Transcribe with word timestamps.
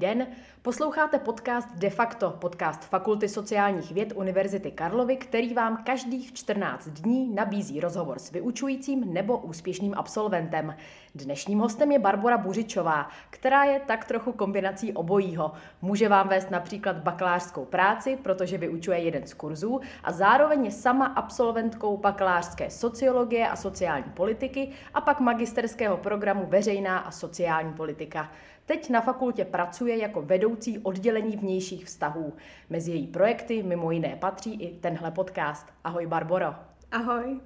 Den, 0.00 0.26
posloucháte 0.62 1.18
podcast 1.18 1.68
De 1.74 1.90
facto, 1.90 2.30
podcast 2.30 2.84
Fakulty 2.84 3.28
sociálních 3.28 3.92
věd 3.92 4.12
Univerzity 4.16 4.70
Karlovy, 4.70 5.16
který 5.16 5.54
vám 5.54 5.84
každých 5.84 6.32
14 6.32 6.88
dní 6.88 7.34
nabízí 7.34 7.80
rozhovor 7.80 8.18
s 8.18 8.30
vyučujícím 8.30 9.14
nebo 9.14 9.38
úspěšným 9.38 9.94
absolventem. 9.96 10.76
Dnešním 11.14 11.58
hostem 11.58 11.92
je 11.92 11.98
Barbara 11.98 12.38
Buřičová, 12.38 13.08
která 13.30 13.64
je 13.64 13.80
tak 13.80 14.04
trochu 14.04 14.32
kombinací 14.32 14.92
obojího. 14.92 15.52
Může 15.82 16.08
vám 16.08 16.28
vést 16.28 16.50
například 16.50 16.96
bakalářskou 16.96 17.64
práci, 17.64 18.18
protože 18.22 18.58
vyučuje 18.58 18.98
jeden 18.98 19.26
z 19.26 19.34
kurzů 19.34 19.80
a 20.04 20.12
zároveň 20.12 20.64
je 20.64 20.70
sama 20.70 21.06
absolventkou 21.06 21.96
bakalářské 21.96 22.70
sociologie 22.70 23.48
a 23.48 23.56
sociální 23.56 24.10
politiky 24.14 24.70
a 24.94 25.00
pak 25.00 25.20
magisterského 25.20 25.96
programu 25.96 26.46
Veřejná 26.46 26.98
a 26.98 27.10
sociální 27.10 27.72
politika. 27.72 28.30
Teď 28.70 28.90
na 28.90 29.00
fakultě 29.00 29.44
pracuje 29.44 29.96
jako 29.96 30.22
vedoucí 30.22 30.78
oddělení 30.78 31.36
vnějších 31.36 31.84
vztahů. 31.84 32.32
Mezi 32.68 32.90
její 32.90 33.06
projekty 33.06 33.62
mimo 33.62 33.90
jiné 33.90 34.16
patří 34.16 34.54
i 34.62 34.80
tenhle 34.80 35.10
podcast. 35.10 35.66
Ahoj 35.84 36.06
Barboro. 36.06 36.54
Ahoj. 36.92 37.40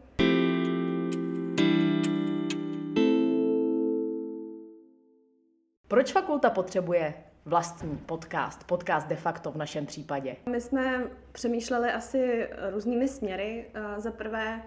Proč 5.88 6.12
fakulta 6.12 6.50
potřebuje 6.50 7.14
vlastní 7.44 7.96
podcast, 7.96 8.64
podcast 8.64 9.08
de 9.08 9.16
facto 9.16 9.52
v 9.52 9.56
našem 9.56 9.86
případě? 9.86 10.36
My 10.46 10.60
jsme 10.60 11.10
přemýšleli 11.32 11.90
asi 11.90 12.48
různými 12.70 13.08
směry. 13.08 13.70
Za 13.96 14.10
prvé 14.10 14.62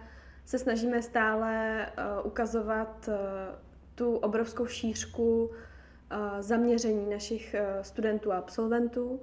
se 0.45 0.59
snažíme 0.59 1.01
stále 1.01 1.85
ukazovat 2.23 3.09
tu 3.95 4.15
obrovskou 4.15 4.65
šířku 4.65 5.51
zaměření 6.39 7.09
našich 7.09 7.53
e, 7.53 7.83
studentů 7.83 8.31
a 8.31 8.37
absolventů, 8.37 9.21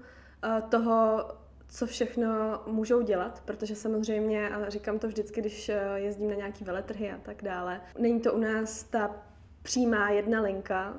toho, 0.69 1.25
co 1.69 1.87
všechno 1.87 2.61
můžou 2.67 3.03
dělat, 3.03 3.43
protože 3.45 3.75
samozřejmě, 3.75 4.49
a 4.49 4.69
říkám 4.71 4.99
to 4.99 5.09
vždycky, 5.09 5.41
když 5.41 5.69
e, 5.69 5.81
jezdím 5.95 6.29
na 6.29 6.35
nějaký 6.35 6.65
veletrhy 6.65 7.11
a 7.13 7.19
tak 7.19 7.43
dále, 7.43 7.81
není 7.99 8.21
to 8.21 8.33
u 8.33 8.39
nás 8.39 8.83
ta 8.85 9.17
přímá 9.63 10.11
jedna 10.11 10.41
linka. 10.41 10.95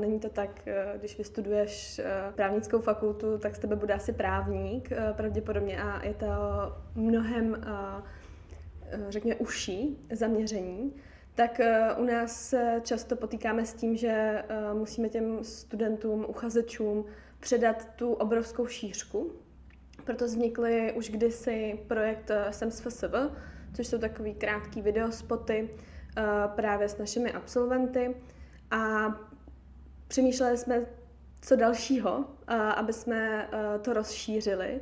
Není 0.00 0.20
to 0.20 0.28
tak, 0.28 0.68
e, 0.68 0.98
když 0.98 1.18
vystuduješ 1.18 2.00
právnickou 2.34 2.80
fakultu, 2.80 3.38
tak 3.38 3.56
z 3.56 3.58
tebe 3.58 3.76
bude 3.76 3.94
asi 3.94 4.12
právník 4.12 4.90
pravděpodobně 5.16 5.82
a 5.82 6.04
je 6.04 6.14
to 6.14 6.26
mnohem, 6.94 7.64
řekněme, 9.08 9.36
užší 9.36 10.06
zaměření 10.12 10.92
tak 11.34 11.60
eh, 11.60 11.94
u 11.96 12.04
nás 12.04 12.48
se 12.48 12.80
často 12.84 13.16
potýkáme 13.16 13.66
s 13.66 13.74
tím, 13.74 13.96
že 13.96 14.08
eh, 14.08 14.74
musíme 14.74 15.08
těm 15.08 15.44
studentům, 15.44 16.24
uchazečům 16.28 17.04
předat 17.40 17.88
tu 17.96 18.12
obrovskou 18.12 18.66
šířku. 18.66 19.32
Proto 20.04 20.24
vznikly 20.24 20.92
už 20.92 21.10
kdysi 21.10 21.78
projekt 21.86 22.30
eh, 22.30 22.52
SEMSFSV, 22.52 23.14
což 23.76 23.86
jsou 23.86 23.98
takový 23.98 24.34
krátký 24.34 24.82
videospoty 24.82 25.70
právě 26.56 26.88
s 26.88 26.98
našimi 26.98 27.32
absolventy. 27.32 28.16
A 28.70 29.06
přemýšleli 30.08 30.58
jsme, 30.58 30.86
co 31.42 31.56
dalšího, 31.56 32.24
aby 32.76 32.92
jsme 32.92 33.48
to 33.82 33.92
rozšířili. 33.92 34.80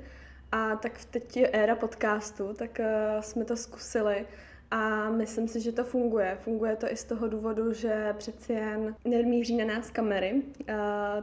A 0.53 0.77
tak 0.77 1.05
teď 1.05 1.37
je 1.37 1.49
éra 1.49 1.77
podcastu, 1.77 2.55
tak 2.55 2.81
jsme 3.21 3.45
to 3.45 3.57
zkusili 3.57 4.27
a 4.73 5.11
myslím 5.11 5.49
si, 5.49 5.61
že 5.61 5.73
to 5.73 5.85
funguje. 5.85 6.39
Funguje 6.41 6.77
to 6.77 6.93
i 6.93 6.97
z 6.97 7.05
toho 7.05 7.29
důvodu, 7.29 7.73
že 7.73 8.15
přeci 8.19 8.53
jen 8.53 8.97
nemíří 9.05 9.57
na 9.57 9.65
nás 9.75 9.91
kamery, 9.91 10.43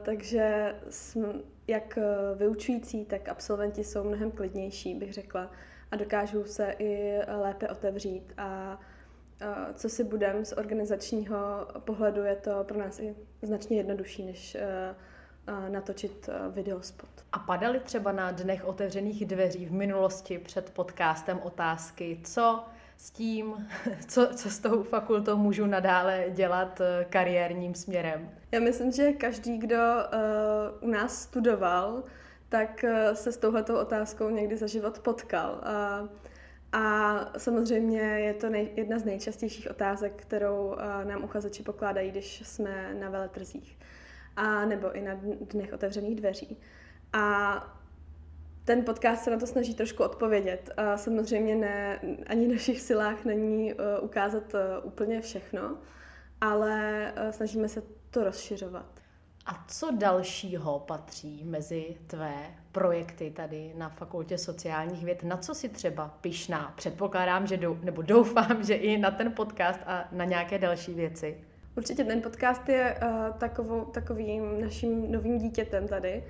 takže 0.02 0.76
jsme, 0.90 1.28
jak 1.68 2.00
vyučující, 2.36 3.06
tak 3.06 3.30
absolventi 3.30 3.84
jsou 3.84 4.04
mnohem 4.04 4.32
klidnější, 4.32 4.96
bych 4.96 5.14
řekla, 5.14 5.52
a 5.92 5.96
dokážou 5.96 6.44
se 6.44 6.76
i 6.80 7.20
lépe 7.28 7.68
otevřít. 7.68 8.34
A 8.38 8.80
co 9.74 9.90
si 9.90 10.04
budem 10.04 10.46
z 10.46 10.54
organizačního 10.54 11.38
pohledu, 11.80 12.24
je 12.24 12.36
to 12.36 12.64
pro 12.64 12.80
nás 12.80 13.00
i 13.00 13.16
značně 13.42 13.78
jednodušší, 13.78 14.26
než 14.26 14.58
natočit 15.70 16.30
videospot. 16.52 17.10
A 17.32 17.40
padaly 17.40 17.80
třeba 17.80 18.12
na 18.12 18.32
dnech 18.32 18.66
otevřených 18.66 19.26
dveří 19.26 19.66
v 19.66 19.72
minulosti 19.72 20.40
před 20.40 20.70
podcastem 20.70 21.40
otázky, 21.44 22.20
co 22.24 22.64
s 23.00 23.12
tím, 23.12 23.68
co, 24.08 24.28
co 24.36 24.50
s 24.50 24.60
tou 24.60 24.84
fakultou 24.84 25.38
můžu 25.38 25.66
nadále 25.66 26.26
dělat 26.30 26.82
eh, 26.82 27.06
kariérním 27.10 27.76
směrem? 27.76 28.30
Já 28.52 28.60
myslím, 28.60 28.92
že 28.92 29.12
každý, 29.12 29.58
kdo 29.58 29.78
uh, 29.78 30.90
u 30.90 30.92
nás 30.92 31.22
studoval, 31.22 32.04
tak 32.50 32.86
uh, 32.88 33.14
se 33.14 33.32
s 33.32 33.38
touhletou 33.38 33.76
otázkou 33.76 34.30
někdy 34.30 34.58
za 34.58 34.68
život 34.68 35.00
potkal. 35.00 35.62
Uh, 36.02 36.10
a 36.72 37.26
samozřejmě 37.38 38.02
je 38.02 38.34
to 38.34 38.50
nej, 38.50 38.70
jedna 38.76 39.00
z 39.00 39.06
nejčastějších 39.06 39.72
otázek, 39.72 40.14
kterou 40.16 40.76
nám 41.04 41.24
uchazeči 41.24 41.64
pokládají, 41.64 42.12
když 42.12 42.42
jsme 42.46 42.94
na 42.94 43.10
veletrzích. 43.10 43.78
A 44.36 44.66
nebo 44.66 44.92
i 44.92 45.02
na 45.02 45.14
dnech 45.52 45.74
otevřených 45.74 46.16
dveří. 46.16 46.58
A 47.14 47.79
ten 48.70 48.86
podcast 48.86 49.24
se 49.24 49.32
na 49.32 49.38
to 49.38 49.48
snaží 49.48 49.74
trošku 49.74 50.04
odpovědět. 50.04 50.70
A 50.78 50.98
samozřejmě 50.98 51.56
ne, 51.56 52.00
ani 52.28 52.48
v 52.48 52.52
našich 52.52 52.82
silách 52.82 53.26
není 53.26 53.74
uh, 53.74 53.80
ukázat 54.02 54.54
uh, 54.54 54.60
úplně 54.84 55.22
všechno, 55.22 55.78
ale 56.42 57.14
uh, 57.18 57.30
snažíme 57.30 57.70
se 57.70 57.84
to 58.10 58.24
rozšiřovat. 58.24 58.86
A 59.46 59.66
co 59.68 59.92
dalšího 59.92 60.80
patří 60.80 61.44
mezi 61.44 61.98
tvé 62.08 62.36
projekty 62.72 63.32
tady 63.32 63.74
na 63.78 63.90
Fakultě 63.90 64.38
sociálních 64.38 65.06
věd? 65.06 65.24
Na 65.24 65.38
co 65.38 65.56
si 65.56 65.70
třeba 65.70 66.18
pišná? 66.22 66.74
Předpokládám, 66.76 67.48
že 67.48 67.58
dou, 67.58 67.78
nebo 67.84 68.02
doufám, 68.02 68.64
že 68.64 68.76
i 68.76 68.98
na 68.98 69.12
ten 69.12 69.32
podcast 69.32 69.80
a 69.86 70.08
na 70.12 70.26
nějaké 70.26 70.60
další 70.60 70.94
věci. 70.94 71.38
Určitě 71.78 72.04
ten 72.04 72.22
podcast 72.22 72.70
je 72.70 73.00
uh, 73.04 73.38
takovou, 73.38 73.86
takovým 73.86 74.62
naším 74.62 75.12
novým 75.12 75.38
dítětem 75.38 75.88
tady 75.88 76.24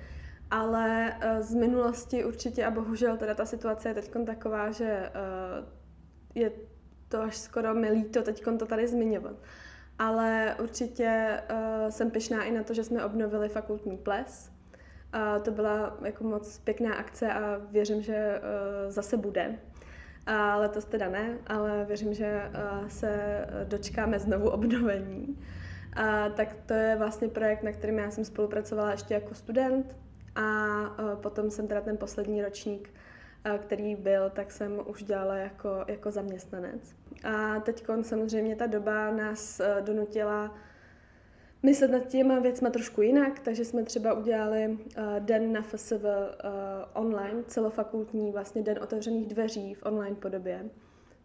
ale 0.50 1.14
uh, 1.16 1.40
z 1.40 1.54
minulosti 1.54 2.24
určitě 2.24 2.64
a 2.64 2.70
bohužel 2.70 3.16
teda 3.16 3.34
ta 3.34 3.44
situace 3.44 3.88
je 3.88 3.94
teď 3.94 4.10
taková, 4.26 4.70
že 4.70 5.10
uh, 5.14 5.68
je 6.34 6.52
to 7.08 7.22
až 7.22 7.36
skoro 7.36 7.74
milý 7.74 8.04
to 8.04 8.22
teď 8.22 8.44
to 8.58 8.66
tady 8.66 8.88
zmiňovat. 8.88 9.36
Ale 9.98 10.56
určitě 10.62 11.40
uh, 11.50 11.90
jsem 11.90 12.10
pyšná 12.10 12.44
i 12.44 12.50
na 12.52 12.62
to, 12.62 12.74
že 12.74 12.84
jsme 12.84 13.04
obnovili 13.04 13.48
fakultní 13.48 13.96
ples. 13.96 14.50
To 15.42 15.50
byla 15.50 15.96
jako 16.04 16.24
moc 16.24 16.58
pěkná 16.58 16.94
akce 16.94 17.32
a 17.32 17.60
věřím, 17.70 18.02
že 18.02 18.40
zase 18.88 19.16
bude. 19.16 19.58
A 20.26 20.56
letos 20.56 20.84
teda 20.84 21.08
ne, 21.08 21.38
ale 21.46 21.84
věřím, 21.84 22.14
že 22.14 22.50
se 22.88 23.46
dočkáme 23.64 24.18
znovu 24.18 24.50
obnovení. 24.50 25.38
A 25.92 26.28
tak 26.28 26.56
to 26.66 26.74
je 26.74 26.96
vlastně 26.96 27.28
projekt, 27.28 27.62
na 27.62 27.72
kterým 27.72 27.98
já 27.98 28.10
jsem 28.10 28.24
spolupracovala 28.24 28.90
ještě 28.90 29.14
jako 29.14 29.34
student 29.34 29.96
a 30.34 30.82
e, 31.12 31.16
potom 31.16 31.50
jsem 31.50 31.68
teda 31.68 31.80
ten 31.80 31.96
poslední 31.96 32.42
ročník, 32.42 32.94
e, 33.44 33.58
který 33.58 33.94
byl, 33.96 34.30
tak 34.30 34.52
jsem 34.52 34.80
už 34.86 35.02
dělala 35.02 35.36
jako, 35.36 35.84
jako 35.88 36.10
zaměstnanec. 36.10 36.94
A 37.24 37.60
teď 37.60 37.86
samozřejmě 38.02 38.56
ta 38.56 38.66
doba 38.66 39.10
nás 39.10 39.60
e, 39.60 39.76
donutila 39.80 40.54
myslet 41.62 41.90
nad 41.90 42.06
těma 42.06 42.38
věcma 42.38 42.70
trošku 42.70 43.02
jinak, 43.02 43.38
takže 43.38 43.64
jsme 43.64 43.82
třeba 43.82 44.12
udělali 44.12 44.78
den 45.18 45.52
na 45.52 45.62
FSV 45.62 46.04
online, 46.94 47.42
celofakultní 47.46 48.32
vlastně 48.32 48.62
den 48.62 48.78
otevřených 48.82 49.26
dveří 49.26 49.74
v 49.74 49.82
online 49.86 50.16
podobě, 50.16 50.70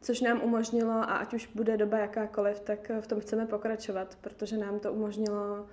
což 0.01 0.21
nám 0.21 0.41
umožnilo, 0.43 0.91
a 0.91 1.03
ať 1.03 1.33
už 1.33 1.49
bude 1.55 1.77
doba 1.77 1.97
jakákoliv, 1.97 2.59
tak 2.59 2.91
v 3.01 3.07
tom 3.07 3.19
chceme 3.19 3.45
pokračovat, 3.45 4.17
protože 4.21 4.57
nám 4.57 4.79
to 4.79 4.93
umožnilo 4.93 5.65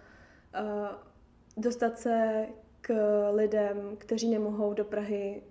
dostat 1.57 1.99
se 1.99 2.47
k 2.83 2.95
lidem, 3.31 3.97
kteří 3.99 4.31
nemohou 4.31 4.75
do 4.75 4.85
Prahy 4.85 5.43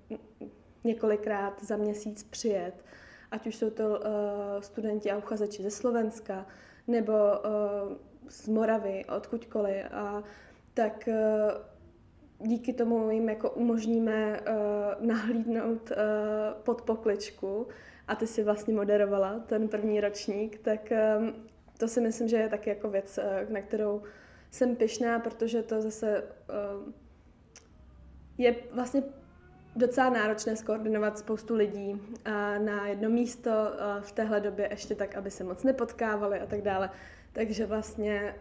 několikrát 0.84 1.64
za 1.64 1.78
měsíc 1.78 2.24
přijet, 2.24 2.86
ať 3.32 3.48
už 3.48 3.56
jsou 3.56 3.70
to 3.70 3.90
uh, 3.90 3.98
studenti 4.60 5.12
a 5.12 5.18
uchazeči 5.18 5.64
ze 5.64 5.72
Slovenska 5.72 6.46
nebo 6.88 7.14
uh, 7.14 7.96
z 8.30 8.48
Moravy, 8.48 9.06
odkudkoliv. 9.16 9.86
A 9.92 10.24
tak 10.74 11.10
uh, 11.12 12.48
díky 12.48 12.74
tomu 12.74 13.12
jim 13.12 13.30
jako 13.30 13.50
umožníme 13.50 14.40
uh, 14.40 15.06
nahlídnout 15.08 15.92
uh, 15.92 15.98
pod 16.64 16.82
pokličku 16.82 17.68
a 18.08 18.16
ty 18.16 18.28
si 18.28 18.44
vlastně 18.44 18.74
moderovala 18.74 19.40
ten 19.40 19.68
první 19.68 20.02
ročník, 20.02 20.60
tak 20.60 20.94
um, 21.20 21.34
to 21.78 21.88
si 21.88 22.02
myslím, 22.02 22.28
že 22.28 22.38
je 22.38 22.50
taky 22.50 22.70
jako 22.70 22.90
věc, 22.90 23.20
na 23.50 23.62
kterou 23.62 24.02
jsem 24.52 24.76
pyšná, 24.76 25.20
protože 25.20 25.64
to 25.64 25.82
zase 25.82 26.24
uh, 26.24 26.94
je 28.42 28.56
vlastně 28.72 29.04
docela 29.76 30.10
náročné 30.10 30.56
skoordinovat 30.56 31.18
spoustu 31.18 31.56
lidí 31.56 32.02
na 32.58 32.88
jedno 32.88 33.10
místo 33.10 33.52
v 34.02 34.12
téhle 34.12 34.40
době 34.40 34.68
ještě 34.72 34.96
tak, 34.96 35.16
aby 35.16 35.32
se 35.32 35.44
moc 35.44 35.64
nepotkávali 35.64 36.40
a 36.40 36.46
tak 36.46 36.62
dále. 36.62 36.90
Takže 37.34 37.66
vlastně 37.66 38.36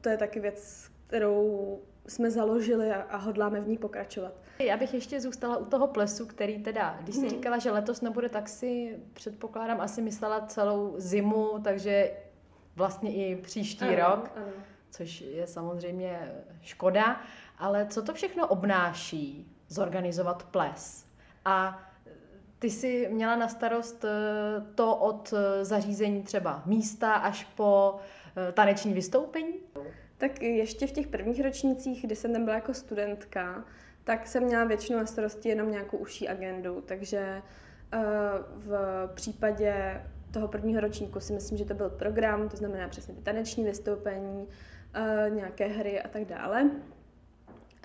to 0.00 0.08
je 0.08 0.16
taky 0.16 0.40
věc, 0.40 0.90
kterou 1.06 1.78
jsme 2.06 2.30
založili 2.30 2.92
a, 2.92 3.16
hodláme 3.16 3.60
v 3.60 3.68
ní 3.68 3.78
pokračovat. 3.78 4.32
Já 4.58 4.76
bych 4.76 4.94
ještě 4.94 5.20
zůstala 5.20 5.56
u 5.56 5.64
toho 5.64 5.86
plesu, 5.86 6.26
který 6.26 6.62
teda, 6.62 6.98
když 7.02 7.14
jsi 7.14 7.20
hmm. 7.20 7.30
říkala, 7.30 7.58
že 7.58 7.70
letos 7.70 8.00
nebude, 8.00 8.28
tak 8.28 8.48
si 8.48 8.98
předpokládám, 9.12 9.80
asi 9.80 10.02
myslela 10.02 10.46
celou 10.46 10.94
zimu, 10.96 11.58
takže 11.64 12.10
vlastně 12.76 13.14
i 13.14 13.36
příští 13.36 13.84
ano, 13.84 13.96
rok, 13.96 14.32
ano. 14.36 14.46
což 14.90 15.20
je 15.20 15.46
samozřejmě 15.46 16.32
škoda. 16.60 17.20
Ale 17.58 17.86
co 17.86 18.02
to 18.02 18.14
všechno 18.14 18.46
obnáší 18.46 19.52
zorganizovat 19.68 20.42
ples? 20.42 21.06
A 21.44 21.82
ty 22.58 22.70
jsi 22.70 23.08
měla 23.10 23.36
na 23.36 23.48
starost 23.48 24.04
eh, 24.04 24.08
to 24.74 24.96
od 24.96 25.34
eh, 25.36 25.64
zařízení 25.64 26.22
třeba 26.22 26.62
místa 26.66 27.12
až 27.12 27.44
po 27.44 27.96
eh, 28.48 28.52
taneční 28.52 28.94
vystoupení? 28.94 29.54
Tak 30.18 30.42
ještě 30.42 30.86
v 30.86 30.92
těch 30.92 31.06
prvních 31.06 31.42
ročnících, 31.42 32.02
kdy 32.02 32.16
jsem 32.16 32.32
tam 32.32 32.44
byla 32.44 32.56
jako 32.56 32.74
studentka, 32.74 33.64
tak 34.04 34.26
jsem 34.26 34.42
měla 34.42 34.64
většinou 34.64 34.98
na 34.98 35.06
starosti 35.06 35.48
jenom 35.48 35.70
nějakou 35.70 35.96
užší 35.96 36.28
agendu, 36.28 36.80
takže 36.80 37.42
v 38.56 38.76
případě 39.14 40.02
toho 40.30 40.48
prvního 40.48 40.80
ročníku 40.80 41.20
si 41.20 41.32
myslím, 41.32 41.58
že 41.58 41.64
to 41.64 41.74
byl 41.74 41.90
program, 41.90 42.48
to 42.48 42.56
znamená 42.56 42.88
přesně 42.88 43.14
ty 43.14 43.20
taneční 43.20 43.64
vystoupení, 43.64 44.48
nějaké 45.28 45.66
hry 45.66 46.02
a 46.02 46.08
tak 46.08 46.24
dále. 46.24 46.70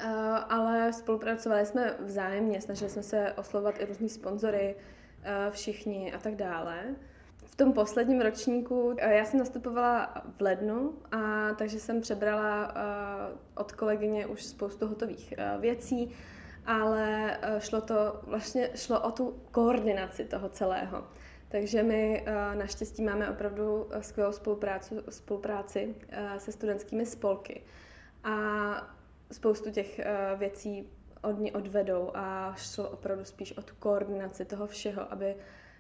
Uh, 0.04 0.10
ale 0.50 0.94
spolupracovali 0.94 1.66
jsme 1.66 1.96
vzájemně, 2.00 2.62
snažili 2.62 2.90
jsme 2.90 3.04
se 3.04 3.34
oslovovat 3.34 3.80
i 3.80 3.86
různí 3.86 4.10
sponzory, 4.10 4.76
uh, 4.76 5.52
všichni 5.52 6.14
a 6.14 6.18
tak 6.18 6.36
dále. 6.36 6.96
V 7.46 7.56
tom 7.56 7.74
posledním 7.74 8.22
ročníku 8.22 8.86
uh, 8.86 8.98
já 9.00 9.26
jsem 9.26 9.40
nastupovala 9.40 10.24
v 10.38 10.42
lednu, 10.42 10.94
a 11.12 11.54
takže 11.54 11.80
jsem 11.80 12.02
přebrala 12.02 12.74
od 13.58 13.72
kolegyně 13.72 14.28
už 14.28 14.44
spoustu 14.44 14.88
hotových 14.88 15.34
věcí, 15.60 16.16
ale 16.66 17.38
šlo 17.60 17.82
to 17.82 18.20
vlastně 18.24 18.70
šlo 18.76 19.02
o 19.02 19.12
tu 19.12 19.40
koordinaci 19.52 20.26
toho 20.26 20.50
celého. 20.50 21.08
Takže 21.50 21.84
my 21.84 22.26
naštěstí 22.54 23.04
máme 23.04 23.30
opravdu 23.30 23.90
skvělou 24.02 24.32
spolupráci, 24.32 24.96
spolupráci 25.10 25.96
se 26.38 26.52
studentskými 26.52 27.06
spolky. 27.06 27.62
A 28.24 28.34
spoustu 29.34 29.72
těch 29.72 30.00
uh, 30.00 30.40
věcí 30.40 30.90
od 31.24 31.40
ní 31.40 31.52
odvedou 31.52 32.12
a 32.14 32.54
šlo 32.58 32.90
opravdu 32.90 33.26
spíš 33.26 33.58
o 33.58 33.62
tu 33.62 33.74
koordinaci 33.80 34.46
toho 34.46 34.68
všeho, 34.68 35.14
aby 35.14 35.36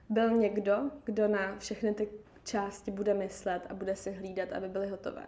byl 0.09 0.29
někdo, 0.29 0.77
kdo 1.03 1.27
na 1.27 1.57
všechny 1.57 1.93
ty 1.93 2.09
části 2.43 2.91
bude 2.91 3.13
myslet 3.13 3.61
a 3.69 3.73
bude 3.73 3.95
si 3.95 4.11
hlídat, 4.11 4.53
aby 4.53 4.69
byly 4.69 4.87
hotové. 4.87 5.23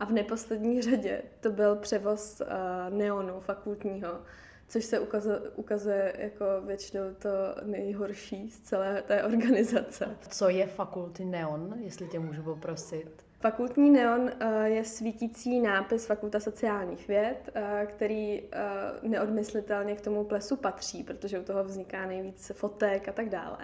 A 0.00 0.04
v 0.04 0.12
neposlední 0.12 0.82
řadě 0.90 1.22
to 1.40 1.50
byl 1.50 1.76
převoz 1.76 2.40
uh, 2.40 2.96
neonu 2.98 3.40
fakultního, 3.40 4.22
což 4.68 4.84
se 4.84 5.00
ukazuje, 5.00 5.38
ukazuje 5.38 6.14
jako 6.18 6.44
většinou 6.66 7.14
to 7.14 7.28
nejhorší 7.64 8.50
z 8.50 8.60
celé 8.60 9.02
té 9.02 9.24
organizace. 9.24 10.16
Co 10.28 10.48
je 10.48 10.66
fakulty 10.66 11.24
neon, 11.24 11.74
jestli 11.80 12.08
tě 12.08 12.18
můžu 12.18 12.42
poprosit? 12.42 13.27
Fakultní 13.40 13.90
neon 13.90 14.30
eh, 14.40 14.68
je 14.68 14.84
svítící 14.84 15.60
nápis 15.60 16.06
Fakulta 16.06 16.40
sociálních 16.40 17.08
věd, 17.08 17.50
eh, 17.54 17.86
který 17.86 18.42
eh, 18.42 18.58
neodmyslitelně 19.02 19.96
k 19.96 20.00
tomu 20.00 20.24
plesu 20.24 20.56
patří, 20.56 21.04
protože 21.04 21.38
u 21.38 21.44
toho 21.44 21.64
vzniká 21.64 22.06
nejvíc 22.06 22.52
fotek 22.54 23.08
a 23.08 23.12
tak 23.12 23.28
dále. 23.28 23.58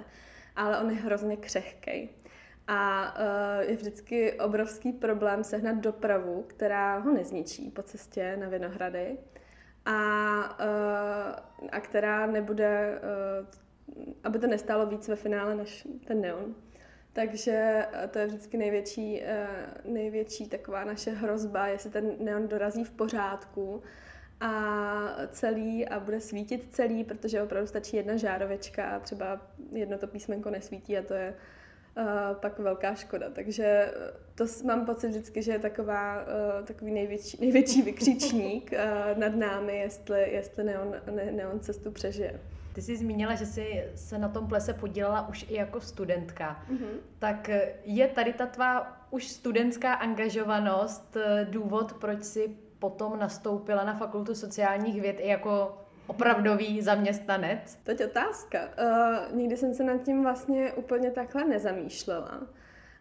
Ale 0.56 0.80
on 0.80 0.90
je 0.90 0.96
hrozně 0.96 1.36
křehkej. 1.36 2.08
A 2.68 3.14
je 3.60 3.76
vždycky 3.76 4.32
obrovský 4.32 4.92
problém 4.92 5.44
sehnat 5.44 5.76
dopravu, 5.76 6.44
která 6.46 6.98
ho 6.98 7.12
nezničí 7.12 7.70
po 7.70 7.82
cestě 7.82 8.36
na 8.36 8.48
Vinohrady 8.48 9.18
a, 9.84 9.94
a 11.72 11.80
která 11.80 12.26
nebude, 12.26 13.00
aby 14.24 14.38
to 14.38 14.46
nestálo 14.46 14.86
víc 14.86 15.08
ve 15.08 15.16
finále 15.16 15.54
než 15.54 15.88
ten 16.04 16.20
neon. 16.20 16.54
Takže 17.14 17.86
eh, 17.92 18.08
to 18.08 18.18
je 18.18 18.26
vždycky 18.26 18.56
největší, 18.56 19.22
eh, 19.22 19.46
největší 19.84 20.48
taková 20.48 20.84
naše 20.84 21.10
hrozba, 21.10 21.66
jestli 21.66 21.90
ten 21.90 22.12
neon 22.20 22.48
dorazí 22.48 22.84
v 22.84 22.90
pořádku 22.90 23.82
a 24.40 25.16
celý 25.30 25.88
a 25.88 26.00
bude 26.00 26.20
svítit 26.20 26.68
celý, 26.70 27.04
protože 27.04 27.42
opravdu 27.42 27.66
stačí 27.66 27.96
jedna 27.96 28.16
žárovečka 28.16 28.90
a 28.90 28.98
třeba 28.98 29.40
jedno 29.72 29.98
to 29.98 30.06
písmenko 30.06 30.50
nesvítí 30.50 30.98
a 30.98 31.02
to 31.02 31.14
je 31.14 31.34
uh, 31.96 32.04
pak 32.34 32.58
velká 32.58 32.94
škoda. 32.94 33.30
Takže 33.30 33.94
to 34.34 34.44
mám 34.64 34.86
pocit 34.86 35.08
vždycky, 35.08 35.42
že 35.42 35.52
je 35.52 35.58
taková, 35.58 36.26
takový 36.64 36.92
největší, 36.92 37.38
největší 37.40 37.82
vykřičník 37.82 38.70
nad 39.16 39.34
námi, 39.34 39.78
jestli, 39.78 40.30
jestli 40.32 40.64
neon, 40.64 40.94
ne, 41.10 41.32
neon 41.32 41.60
cestu 41.60 41.90
přežije. 41.90 42.40
Ty 42.74 42.82
jsi 42.82 42.96
zmínila, 42.96 43.34
že 43.34 43.46
jsi 43.46 43.84
se 43.94 44.18
na 44.18 44.28
tom 44.28 44.46
plese 44.46 44.72
podílela 44.74 45.28
už 45.28 45.46
i 45.48 45.54
jako 45.54 45.80
studentka. 45.80 46.62
Mm-hmm. 46.70 46.98
Tak 47.18 47.50
je 47.84 48.08
tady 48.08 48.32
ta 48.32 48.46
tvá 48.46 48.96
už 49.10 49.28
studentská 49.28 49.94
angažovanost 49.94 51.16
eh, 51.16 51.46
důvod, 51.50 51.92
proč 51.92 52.22
jsi 52.22 52.56
potom 52.78 53.18
nastoupila 53.18 53.84
na 53.84 53.94
fakultu 53.94 54.34
sociálních 54.34 55.00
věd 55.00 55.16
i 55.20 55.28
jako 55.28 55.78
opravdový 56.06 56.82
zaměstnanec? 56.82 57.78
To 57.84 57.90
je 57.90 58.06
otázka. 58.06 58.58
Uh, 58.60 59.36
nikdy 59.36 59.56
jsem 59.56 59.74
se 59.74 59.84
nad 59.84 60.02
tím 60.02 60.22
vlastně 60.22 60.72
úplně 60.72 61.10
takhle 61.10 61.44
nezamýšlela, 61.44 62.42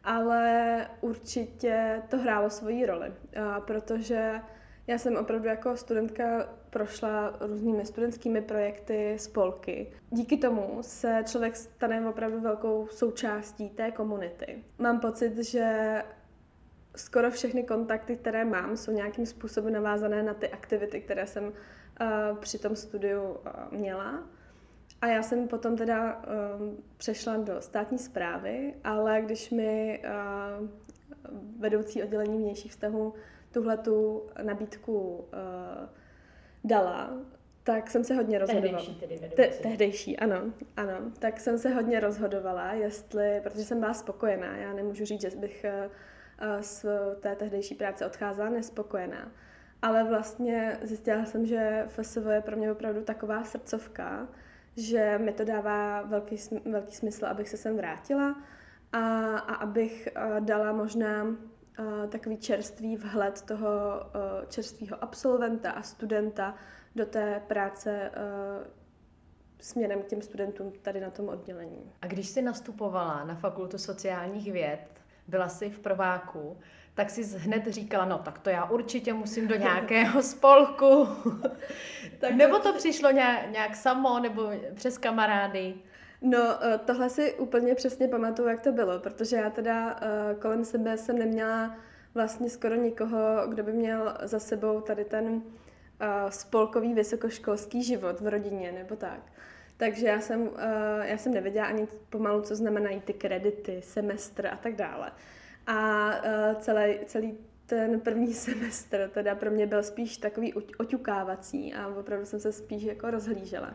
ale 0.04 0.88
určitě 1.02 2.02
to 2.10 2.18
hrálo 2.18 2.50
svoji 2.50 2.86
roli, 2.86 3.10
uh, 3.10 3.66
protože 3.66 4.42
já 4.88 4.98
jsem 4.98 5.18
opravdu 5.18 5.48
jako 5.48 5.78
studentka 5.78 6.50
prošla 6.74 7.38
různými 7.42 7.86
studentskými 7.86 8.42
projekty, 8.42 9.16
spolky. 9.20 9.92
Díky 10.12 10.38
tomu 10.38 10.78
se 10.82 11.24
člověk 11.28 11.56
stane 11.56 12.10
opravdu 12.10 12.42
velkou 12.42 12.88
součástí 12.88 13.70
té 13.70 13.92
komunity. 13.92 14.64
Mám 14.78 15.00
pocit, 15.00 15.38
že 15.38 16.02
skoro 16.96 17.32
všechny 17.32 17.64
kontakty, 17.64 18.16
které 18.16 18.46
mám, 18.46 18.78
jsou 18.78 18.92
nějakým 18.92 19.26
způsobem 19.26 19.74
navázané 19.74 20.24
na 20.24 20.34
ty 20.34 20.50
aktivity, 20.50 21.02
které 21.02 21.28
jsem 21.28 21.44
uh, 21.44 22.38
při 22.38 22.60
tom 22.60 22.76
studiu 22.76 23.24
uh, 23.24 23.38
měla. 23.72 24.24
A 25.02 25.08
já 25.08 25.24
jsem 25.24 25.48
potom 25.48 25.78
teda 25.78 26.16
uh, 26.16 26.74
přešla 26.98 27.38
do 27.38 27.62
státní 27.62 27.98
zprávy, 27.98 28.74
ale 28.84 29.22
když 29.22 29.50
mi 29.50 30.04
uh, 30.04 30.68
vedoucí 31.60 32.04
oddělení 32.04 32.38
vnějších 32.38 32.72
vztahů 32.72 33.14
tuhle 33.52 33.78
tu 33.78 34.24
nabídku 34.44 35.16
uh, 35.16 35.24
dala, 36.64 37.18
tak 37.64 37.90
jsem 37.90 38.04
se 38.04 38.14
hodně 38.14 38.40
rozhodovala. 38.40 38.86
Tehdejší 38.86 39.00
tedy 39.00 39.36
Te- 39.36 39.48
tehdejší, 39.48 40.20
ano, 40.20 40.42
ano. 40.78 40.94
Tak 41.20 41.40
jsem 41.40 41.58
se 41.58 41.70
hodně 41.70 42.00
rozhodovala, 42.00 42.74
jestli, 42.74 43.42
protože 43.44 43.64
jsem 43.64 43.80
byla 43.80 43.94
spokojená. 43.94 44.58
Já 44.58 44.74
nemůžu 44.74 45.06
říct, 45.06 45.22
že 45.22 45.30
bych 45.30 45.66
uh, 45.66 46.62
z 46.62 46.86
té 47.20 47.36
tehdejší 47.36 47.76
práce 47.76 48.06
odcházela 48.06 48.50
nespokojená. 48.50 49.32
Ale 49.82 50.04
vlastně 50.04 50.78
zjistila 50.82 51.26
jsem, 51.26 51.46
že 51.46 51.86
FSV 51.88 52.26
je 52.30 52.42
pro 52.42 52.58
mě 52.58 52.72
opravdu 52.72 53.02
taková 53.02 53.44
srdcovka, 53.44 54.28
že 54.76 55.18
mi 55.18 55.34
to 55.34 55.44
dává 55.44 56.02
velký, 56.02 56.36
velký 56.72 56.96
smysl, 56.96 57.26
abych 57.26 57.50
se 57.50 57.58
sem 57.58 57.78
vrátila 57.78 58.36
a, 58.94 59.00
a 59.38 59.54
abych 59.54 60.10
uh, 60.18 60.46
dala 60.46 60.72
možná 60.72 61.28
takový 62.10 62.38
čerstvý 62.38 62.98
vhled 62.98 63.42
toho 63.42 63.68
uh, 63.68 64.46
čerstvého 64.50 65.04
absolventa 65.04 65.72
a 65.72 65.82
studenta 65.82 66.56
do 66.96 67.06
té 67.06 67.42
práce 67.48 68.12
uh, 68.12 68.68
směrem 69.60 70.02
k 70.02 70.08
těm 70.08 70.22
studentům 70.22 70.74
tady 70.82 71.00
na 71.00 71.10
tom 71.10 71.30
oddělení. 71.30 71.92
A 72.02 72.08
když 72.08 72.28
jsi 72.28 72.42
nastupovala 72.42 73.24
na 73.24 73.36
fakultu 73.36 73.78
sociálních 73.78 74.52
věd, 74.52 74.88
byla 75.28 75.50
jsi 75.50 75.70
v 75.70 75.80
prváku, 75.80 76.58
tak 76.94 77.10
si 77.10 77.24
hned 77.38 77.68
říkala, 77.68 78.06
no 78.06 78.18
tak 78.18 78.40
to 78.40 78.50
já 78.50 78.66
určitě 78.66 79.14
musím 79.14 79.48
do 79.48 79.56
nějakého 79.56 80.22
spolku. 80.34 81.08
tak 82.20 82.32
nebo 82.32 82.60
to 82.60 82.74
přišlo 82.74 83.12
nějak, 83.12 83.52
nějak 83.52 83.76
samo, 83.76 84.20
nebo 84.20 84.52
přes 84.76 84.98
kamarády? 84.98 85.76
No, 86.24 86.64
eh, 86.66 86.78
tohle 86.86 87.10
si 87.10 87.34
úplně 87.34 87.76
přesně 87.76 88.08
pamatuju, 88.08 88.48
jak 88.48 88.62
to 88.62 88.72
bylo, 88.72 89.00
protože 89.00 89.36
já 89.36 89.50
teda 89.50 90.00
eh, 90.02 90.36
kolem 90.36 90.66
sebe 90.66 90.98
jsem 90.98 91.18
neměla 91.18 91.76
vlastně 92.14 92.50
skoro 92.50 92.76
nikoho, 92.76 93.48
kdo 93.48 93.64
by 93.64 93.74
měl 93.74 94.18
za 94.24 94.40
sebou 94.40 94.82
tady 94.82 95.06
ten 95.06 95.42
eh, 96.00 96.32
spolkový 96.32 96.94
vysokoškolský 96.94 97.84
život 97.84 98.22
v 98.22 98.28
rodině 98.28 98.72
nebo 98.72 98.96
tak. 98.96 99.20
Takže 99.78 100.08
já 100.08 100.22
jsem, 100.22 100.50
já 101.02 101.18
jsem 101.18 101.34
nevěděla 101.34 101.66
ani 101.66 101.88
pomalu, 102.10 102.42
co 102.42 102.56
znamenají 102.56 103.02
ty 103.02 103.14
kredity, 103.14 103.82
semestr 103.82 104.48
a 104.48 104.56
tak 104.56 104.76
dále. 104.76 105.12
A 105.68 106.12
celý, 106.60 107.00
celý 107.06 107.38
ten 107.66 108.00
první 108.00 108.34
semestr 108.34 109.10
teda 109.14 109.36
pro 109.36 109.52
mě 109.52 109.68
byl 109.68 109.84
spíš 109.84 110.18
takový 110.18 110.54
oťukávací 110.54 111.74
a 111.74 111.88
opravdu 111.88 112.26
jsem 112.26 112.40
se 112.40 112.52
spíš 112.52 112.84
jako 112.84 113.12
rozhlížela. 113.12 113.74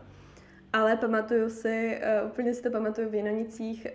Ale 0.72 0.96
pamatuju 0.96 1.50
si, 1.50 2.00
uh, 2.22 2.28
úplně 2.28 2.54
si 2.54 2.62
to 2.62 2.70
pamatuju 2.70 3.10
v 3.10 3.14
Jinonicích, 3.14 3.86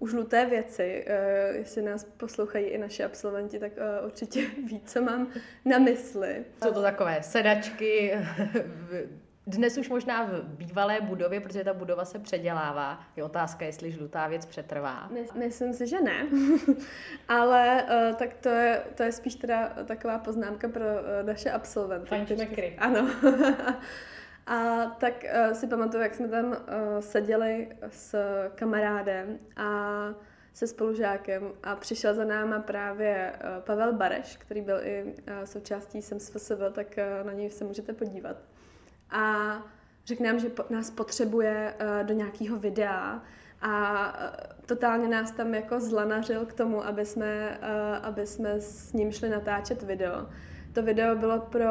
uh, 0.00 0.08
žluté 0.08 0.46
věci. 0.46 1.06
Uh, 1.06 1.56
jestli 1.56 1.82
nás 1.82 2.04
poslouchají 2.04 2.66
i 2.66 2.78
naši 2.78 3.04
absolventi, 3.04 3.58
tak 3.58 3.72
uh, 3.72 4.06
určitě 4.06 4.40
ví, 4.66 4.80
co 4.86 5.02
mám 5.02 5.28
na 5.64 5.78
mysli. 5.78 6.44
Jsou 6.64 6.72
to 6.72 6.82
takové 6.82 7.22
sedačky, 7.22 8.14
dnes 9.46 9.78
už 9.78 9.88
možná 9.88 10.24
v 10.24 10.42
bývalé 10.44 11.00
budově, 11.00 11.40
protože 11.40 11.64
ta 11.64 11.74
budova 11.74 12.04
se 12.04 12.18
předělává. 12.18 13.00
Je 13.16 13.24
otázka, 13.24 13.64
jestli 13.64 13.90
žlutá 13.90 14.26
věc 14.26 14.46
přetrvá. 14.46 15.10
Myslím 15.34 15.72
si, 15.72 15.86
že 15.86 16.00
ne. 16.00 16.26
Ale 17.28 17.82
uh, 17.82 18.16
tak 18.16 18.34
to 18.34 18.48
je, 18.48 18.82
to 18.94 19.02
je 19.02 19.12
spíš 19.12 19.34
teda 19.34 19.68
taková 19.84 20.18
poznámka 20.18 20.68
pro 20.68 20.84
uh, 20.84 21.26
naše 21.26 21.50
absolventy. 21.50 22.08
Fajnšmekry. 22.08 22.74
Ano. 22.78 23.08
A 24.46 24.86
tak 25.00 25.24
uh, 25.24 25.52
si 25.52 25.66
pamatuju, 25.66 26.02
jak 26.02 26.14
jsme 26.14 26.28
tam 26.28 26.46
uh, 26.46 26.56
seděli 27.00 27.68
s 27.88 28.14
kamarádem 28.54 29.38
a 29.56 30.08
se 30.52 30.66
spolužákem 30.66 31.52
a 31.62 31.76
přišel 31.76 32.14
za 32.14 32.24
náma 32.24 32.58
právě 32.58 33.32
uh, 33.32 33.62
Pavel 33.62 33.92
Bareš, 33.92 34.36
který 34.36 34.60
byl 34.60 34.80
i 34.82 35.04
uh, 35.04 35.44
součástí 35.44 36.02
SEMSFSV, 36.02 36.52
tak 36.72 36.86
uh, 37.20 37.26
na 37.26 37.32
něj 37.32 37.50
se 37.50 37.64
můžete 37.64 37.92
podívat 37.92 38.36
a 39.12 39.56
řekne 40.06 40.28
nám, 40.28 40.38
že 40.38 40.50
nás 40.70 40.90
potřebuje 40.90 41.74
uh, 41.80 42.06
do 42.06 42.14
nějakého 42.14 42.58
videa 42.58 43.22
a 43.60 44.02
uh, 44.02 44.66
totálně 44.66 45.08
nás 45.08 45.30
tam 45.30 45.54
jako 45.54 45.80
zlanařil 45.80 46.46
k 46.46 46.52
tomu, 46.52 46.84
aby 46.84 47.06
jsme, 47.06 47.58
uh, 47.60 48.06
aby 48.06 48.26
jsme 48.26 48.60
s 48.60 48.92
ním 48.92 49.12
šli 49.12 49.28
natáčet 49.28 49.82
video. 49.82 50.26
To 50.72 50.82
video 50.82 51.16
bylo 51.16 51.40
pro 51.40 51.66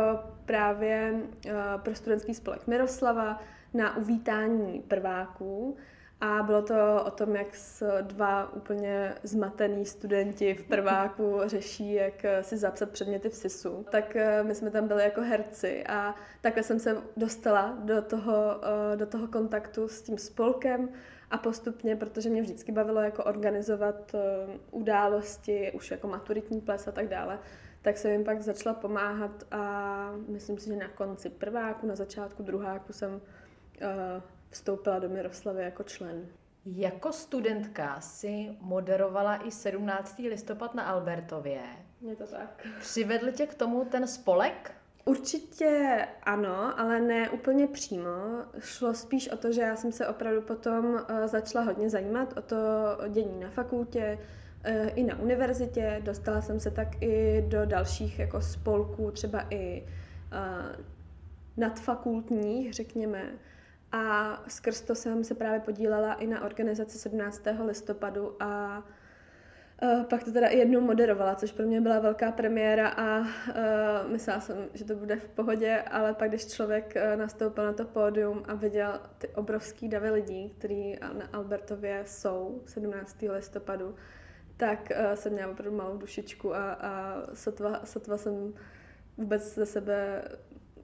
právě 0.45 1.13
uh, 1.45 1.51
pro 1.77 1.95
studentský 1.95 2.33
spolek 2.33 2.67
Miroslava 2.67 3.39
na 3.73 3.97
uvítání 3.97 4.79
prváků 4.87 5.77
a 6.21 6.43
bylo 6.43 6.61
to 6.61 7.03
o 7.05 7.11
tom, 7.11 7.35
jak 7.35 7.47
dva 8.01 8.53
úplně 8.53 9.15
zmatený 9.23 9.85
studenti 9.85 10.53
v 10.53 10.63
prváku 10.63 11.39
řeší, 11.45 11.93
jak 11.93 12.25
si 12.41 12.57
zapsat 12.57 12.89
předměty 12.89 13.29
v 13.29 13.35
SISu. 13.35 13.85
Tak 13.91 14.15
eh, 14.15 14.43
my 14.43 14.55
jsme 14.55 14.71
tam 14.71 14.87
byli 14.87 15.03
jako 15.03 15.21
herci 15.21 15.83
a 15.87 16.15
takhle 16.41 16.63
jsem 16.63 16.79
se 16.79 16.97
dostala 17.17 17.77
do 17.83 18.01
toho, 18.01 18.61
eh, 18.93 18.97
do 18.97 19.05
toho 19.05 19.27
kontaktu 19.27 19.87
s 19.87 20.01
tím 20.01 20.17
spolkem 20.17 20.89
a 21.31 21.37
postupně, 21.37 21.95
protože 21.95 22.29
mě 22.29 22.41
vždycky 22.41 22.71
bavilo 22.71 23.01
jako 23.01 23.23
organizovat 23.23 24.15
eh, 24.15 24.19
události, 24.71 25.71
už 25.75 25.91
jako 25.91 26.07
maturitní 26.07 26.61
ples 26.61 26.87
a 26.87 26.91
tak 26.91 27.07
dále, 27.07 27.39
tak 27.81 27.97
jsem 27.97 28.11
jim 28.11 28.23
pak 28.23 28.41
začala 28.41 28.75
pomáhat 28.75 29.43
a 29.51 30.13
myslím 30.27 30.57
si, 30.57 30.69
že 30.69 30.75
na 30.75 30.87
konci 30.87 31.29
prváku, 31.29 31.87
na 31.87 31.95
začátku 31.95 32.43
druháku 32.43 32.93
jsem 32.93 33.21
vstoupila 34.49 34.99
do 34.99 35.09
Miroslavy 35.09 35.63
jako 35.63 35.83
člen. 35.83 36.27
Jako 36.65 37.11
studentka 37.11 38.01
si 38.01 38.57
moderovala 38.59 39.47
i 39.47 39.51
17. 39.51 40.19
listopad 40.19 40.75
na 40.75 40.83
Albertově. 40.83 41.61
Je 42.01 42.15
to 42.15 42.27
tak. 42.27 42.67
Přivedl 42.79 43.31
tě 43.31 43.47
k 43.47 43.53
tomu 43.53 43.85
ten 43.85 44.07
spolek? 44.07 44.71
Určitě 45.05 46.07
ano, 46.23 46.79
ale 46.79 46.99
ne 46.99 47.29
úplně 47.29 47.67
přímo. 47.67 48.09
Šlo 48.59 48.93
spíš 48.93 49.29
o 49.29 49.37
to, 49.37 49.51
že 49.51 49.61
já 49.61 49.75
jsem 49.75 49.91
se 49.91 50.07
opravdu 50.07 50.41
potom 50.41 50.99
eh, 51.07 51.27
začala 51.27 51.65
hodně 51.65 51.89
zajímat 51.89 52.37
o 52.37 52.41
to 52.41 52.57
dění 53.09 53.39
na 53.39 53.49
fakultě, 53.49 54.19
eh, 54.21 54.40
i 54.95 55.03
na 55.03 55.19
univerzitě. 55.19 56.01
Dostala 56.03 56.41
jsem 56.41 56.59
se 56.59 56.71
tak 56.71 57.03
i 57.03 57.45
do 57.47 57.65
dalších 57.65 58.19
jako 58.19 58.41
spolků, 58.41 59.11
třeba 59.11 59.45
i 59.49 59.83
eh, 60.31 60.75
nadfakultních, 61.57 62.73
řekněme, 62.73 63.23
a 63.91 64.37
skrz 64.47 64.81
to 64.81 64.95
jsem 64.95 65.23
se 65.23 65.35
právě 65.35 65.59
podílela 65.59 66.13
i 66.13 66.27
na 66.27 66.43
organizaci 66.45 66.97
17. 66.97 67.43
listopadu 67.65 68.35
a 68.43 68.83
Uh, 69.83 70.03
pak 70.03 70.23
to 70.23 70.31
teda 70.31 70.47
i 70.47 70.57
jednou 70.57 70.81
moderovala, 70.81 71.35
což 71.35 71.51
pro 71.51 71.65
mě 71.65 71.81
byla 71.81 71.99
velká 71.99 72.31
premiéra 72.31 72.87
a 72.87 73.19
uh, 73.19 73.25
myslela 74.11 74.39
jsem, 74.39 74.57
že 74.73 74.85
to 74.85 74.95
bude 74.95 75.15
v 75.15 75.27
pohodě, 75.27 75.81
ale 75.91 76.13
pak, 76.13 76.29
když 76.29 76.47
člověk 76.47 76.93
nastoupil 77.15 77.65
na 77.65 77.73
to 77.73 77.85
pódium 77.85 78.43
a 78.47 78.53
viděl 78.53 78.99
ty 79.17 79.27
obrovský 79.27 79.89
davy 79.89 80.09
lidí, 80.09 80.49
který 80.57 80.95
na 81.01 81.25
Albertově 81.33 82.03
jsou 82.05 82.61
17. 82.65 83.21
listopadu, 83.21 83.95
tak 84.61 84.91
uh, 84.91 85.13
jsem 85.13 85.33
měla 85.33 85.51
opravdu 85.51 85.77
malou 85.77 85.97
dušičku 85.97 86.55
a, 86.55 86.73
a 86.73 87.17
sotva, 87.33 87.81
sotva 87.83 88.17
jsem 88.17 88.53
vůbec 89.17 89.55
ze 89.55 89.65
sebe 89.65 90.23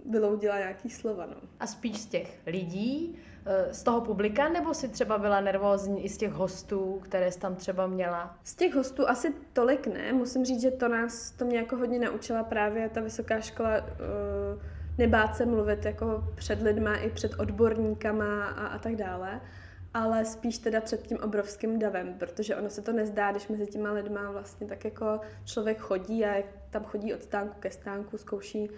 vyloudila 0.09 0.57
nějaký 0.57 0.89
slova. 0.89 1.25
No. 1.25 1.35
A 1.59 1.67
spíš 1.67 1.97
z 1.97 2.05
těch 2.05 2.39
lidí, 2.45 3.19
eh, 3.45 3.73
z 3.73 3.83
toho 3.83 4.01
publika, 4.01 4.49
nebo 4.49 4.73
si 4.73 4.87
třeba 4.87 5.17
byla 5.17 5.41
nervózní 5.41 6.05
i 6.05 6.09
z 6.09 6.17
těch 6.17 6.31
hostů, 6.31 6.99
které 7.03 7.31
jsi 7.31 7.39
tam 7.39 7.55
třeba 7.55 7.87
měla? 7.87 8.37
Z 8.43 8.55
těch 8.55 8.75
hostů 8.75 9.09
asi 9.09 9.33
tolik 9.53 9.87
ne. 9.87 10.13
Musím 10.13 10.45
říct, 10.45 10.61
že 10.61 10.71
to 10.71 10.87
nás, 10.87 11.31
to 11.31 11.45
mě 11.45 11.57
jako 11.57 11.77
hodně 11.77 11.99
naučila 11.99 12.43
právě 12.43 12.89
ta 12.89 13.01
vysoká 13.01 13.41
škola 13.41 13.77
eh, 13.77 13.83
nebát 14.97 15.35
se 15.35 15.45
mluvit 15.45 15.85
jako 15.85 16.23
před 16.35 16.61
lidma 16.61 16.95
i 16.95 17.09
před 17.09 17.31
odborníkama 17.39 18.45
a, 18.45 18.67
a 18.67 18.79
tak 18.79 18.95
dále 18.95 19.41
ale 19.93 20.25
spíš 20.25 20.57
teda 20.57 20.81
před 20.81 21.07
tím 21.07 21.17
obrovským 21.17 21.79
davem, 21.79 22.13
protože 22.13 22.55
ono 22.55 22.69
se 22.69 22.81
to 22.81 22.93
nezdá, 22.93 23.31
když 23.31 23.47
mezi 23.47 23.67
těma 23.67 23.91
lidma 23.91 24.31
vlastně 24.31 24.67
tak 24.67 24.85
jako 24.85 25.19
člověk 25.45 25.77
chodí 25.77 26.25
a 26.25 26.43
tam 26.69 26.83
chodí 26.83 27.13
od 27.13 27.23
stánku 27.23 27.59
ke 27.59 27.71
stánku, 27.71 28.17
zkouší 28.17 28.69
uh, 28.69 28.75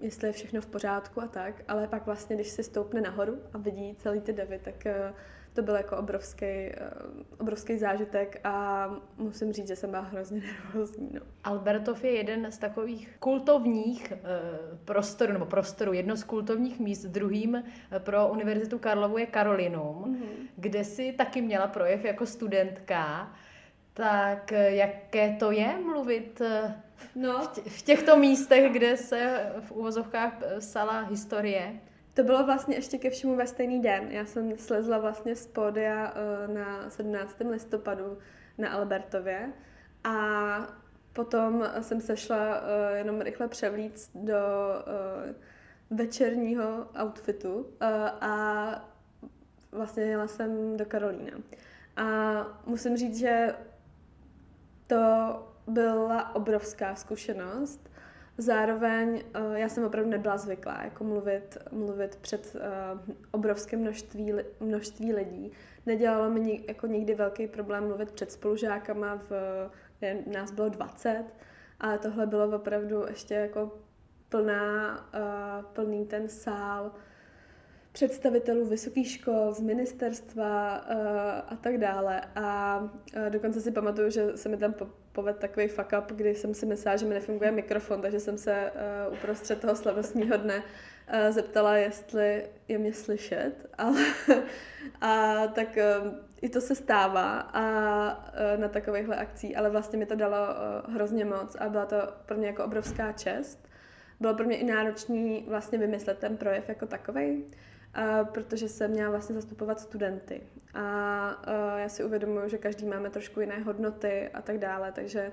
jestli 0.00 0.28
je 0.28 0.32
všechno 0.32 0.60
v 0.60 0.66
pořádku 0.66 1.22
a 1.22 1.26
tak, 1.26 1.62
ale 1.68 1.88
pak 1.88 2.06
vlastně, 2.06 2.36
když 2.36 2.48
si 2.48 2.62
stoupne 2.62 3.00
nahoru 3.00 3.38
a 3.52 3.58
vidí 3.58 3.96
celý 3.98 4.20
ty 4.20 4.32
davy, 4.32 4.60
tak 4.64 4.74
uh, 4.86 5.16
to 5.54 5.62
byl 5.62 5.74
jako 5.74 5.96
obrovský, 5.96 6.46
uh, 6.46 7.22
obrovský 7.38 7.78
zážitek 7.78 8.40
a 8.44 8.86
musím 9.18 9.52
říct, 9.52 9.68
že 9.68 9.76
jsem 9.76 9.90
byla 9.90 10.02
hrozně 10.02 10.40
nervózní. 10.64 11.10
No. 11.12 11.20
Albertov 11.44 12.04
je 12.04 12.10
jeden 12.10 12.52
z 12.52 12.58
takových 12.58 13.16
kultovních 13.18 14.12
uh, 14.12 14.78
prostorů, 14.84 15.32
nebo 15.32 15.46
prostorů, 15.46 15.92
jedno 15.92 16.16
z 16.16 16.24
kultovních 16.24 16.80
míst. 16.80 17.04
Druhým 17.04 17.64
pro 17.98 18.28
Univerzitu 18.28 18.78
Karlovu 18.78 19.18
je 19.18 19.26
Karolinum, 19.26 20.04
mm-hmm. 20.04 20.48
kde 20.56 20.84
si 20.84 21.12
taky 21.12 21.42
měla 21.42 21.66
projev 21.66 22.04
jako 22.04 22.26
studentka. 22.26 23.32
Tak 23.94 24.52
jaké 24.52 25.36
to 25.36 25.50
je 25.50 25.78
mluvit 25.78 26.42
no. 27.14 27.48
v 27.66 27.82
těchto 27.82 28.16
místech, 28.16 28.72
kde 28.72 28.96
se 28.96 29.52
v 29.60 29.72
uvozovkách 29.72 30.32
psala 30.58 31.00
historie. 31.00 31.80
To 32.14 32.22
bylo 32.22 32.46
vlastně 32.46 32.76
ještě 32.76 32.98
ke 32.98 33.10
všemu 33.10 33.36
ve 33.36 33.46
stejný 33.46 33.82
den. 33.82 34.08
Já 34.10 34.24
jsem 34.24 34.58
slezla 34.58 34.98
vlastně 34.98 35.36
z 35.36 35.46
pódia 35.46 36.14
eh, 36.14 36.48
na 36.48 36.90
17. 36.90 37.36
listopadu 37.50 38.18
na 38.58 38.70
Albertově 38.70 39.52
a 40.04 40.66
potom 41.12 41.64
jsem 41.80 42.00
se 42.00 42.16
šla 42.16 42.62
eh, 42.62 42.98
jenom 42.98 43.20
rychle 43.20 43.48
převlíct 43.48 44.10
do 44.14 44.36
eh, 44.36 45.34
večerního 45.90 46.86
outfitu 47.02 47.66
a 48.20 48.88
vlastně 49.72 50.02
jela 50.02 50.26
jsem 50.26 50.76
do 50.76 50.84
Karolína. 50.84 51.32
A 51.96 52.04
musím 52.66 52.96
říct, 52.96 53.18
že 53.18 53.54
to 54.86 54.96
byla 55.66 56.34
obrovská 56.34 56.94
zkušenost. 56.94 57.89
Zároveň 58.40 59.22
uh, 59.36 59.52
já 59.52 59.68
jsem 59.68 59.84
opravdu 59.84 60.10
nebyla 60.10 60.36
zvyklá 60.38 60.80
jako 60.84 61.04
mluvit, 61.04 61.58
mluvit 61.72 62.16
před 62.16 62.56
uh, 62.56 63.14
obrovském 63.30 63.80
množství, 63.80 64.32
množství 64.60 65.12
lidí. 65.12 65.52
Nedělalo 65.86 66.30
mi 66.30 66.64
jako 66.68 66.86
nikdy 66.86 67.14
velký 67.14 67.46
problém 67.46 67.86
mluvit 67.86 68.10
před 68.10 68.32
spolužákama, 68.32 69.16
v, 69.16 69.32
je, 70.00 70.18
nás 70.32 70.50
bylo 70.50 70.68
20, 70.68 71.24
ale 71.80 71.98
tohle 71.98 72.26
bylo 72.26 72.56
opravdu 72.56 73.04
ještě 73.08 73.34
jako 73.34 73.78
plná, 74.28 75.10
plný 75.72 76.06
ten 76.06 76.28
sál 76.28 76.92
představitelů 77.92 78.64
vysokých 78.64 79.10
škol, 79.10 79.52
z 79.52 79.60
ministerstva 79.60 80.80
uh, 80.80 80.96
a 81.48 81.56
tak 81.60 81.78
dále. 81.78 82.20
A 82.36 82.78
uh, 83.16 83.30
dokonce 83.30 83.60
si 83.60 83.70
pamatuju, 83.70 84.10
že 84.10 84.36
se 84.36 84.48
mi 84.48 84.56
tam 84.56 84.74
povedl 85.12 85.38
takový 85.38 85.68
fuck 85.68 85.92
up, 85.98 86.12
kdy 86.12 86.34
jsem 86.34 86.54
si 86.54 86.66
myslela, 86.66 86.96
že 86.96 87.06
mi 87.06 87.14
nefunguje 87.14 87.50
mikrofon, 87.50 88.02
takže 88.02 88.20
jsem 88.20 88.38
se 88.38 88.72
uh, 89.08 89.14
uprostřed 89.14 89.60
toho 89.60 89.76
slavnostního 89.76 90.36
dne 90.36 90.62
zeptala, 91.30 91.76
jestli 91.76 92.46
je 92.68 92.78
mě 92.78 92.92
slyšet. 92.92 93.52
Ale, 93.78 94.04
a 95.00 95.46
tak 95.46 95.78
i 96.42 96.48
to 96.48 96.60
se 96.60 96.74
stává 96.74 97.38
a 97.40 97.62
na 98.56 98.68
takovýchhle 98.68 99.16
akcí, 99.16 99.56
ale 99.56 99.70
vlastně 99.70 99.98
mi 99.98 100.06
to 100.06 100.14
dalo 100.14 100.36
hrozně 100.88 101.24
moc 101.24 101.54
a 101.54 101.68
byla 101.68 101.86
to 101.86 101.96
pro 102.26 102.36
mě 102.36 102.46
jako 102.46 102.64
obrovská 102.64 103.12
čest. 103.12 103.68
Bylo 104.20 104.34
pro 104.34 104.46
mě 104.46 104.56
i 104.56 104.64
náročný 104.64 105.44
vlastně 105.48 105.78
vymyslet 105.78 106.18
ten 106.18 106.36
projev 106.36 106.68
jako 106.68 106.86
takový 106.86 107.44
a 107.44 107.79
protože 108.32 108.68
jsem 108.68 108.90
měla 108.90 109.10
vlastně 109.10 109.34
zastupovat 109.34 109.80
studenty. 109.80 110.42
A, 110.74 111.28
a 111.28 111.78
já 111.78 111.88
si 111.88 112.04
uvědomuji, 112.04 112.48
že 112.48 112.58
každý 112.58 112.86
máme 112.86 113.10
trošku 113.10 113.40
jiné 113.40 113.58
hodnoty 113.58 114.28
a 114.28 114.42
tak 114.42 114.58
dále, 114.58 114.92
takže 114.92 115.32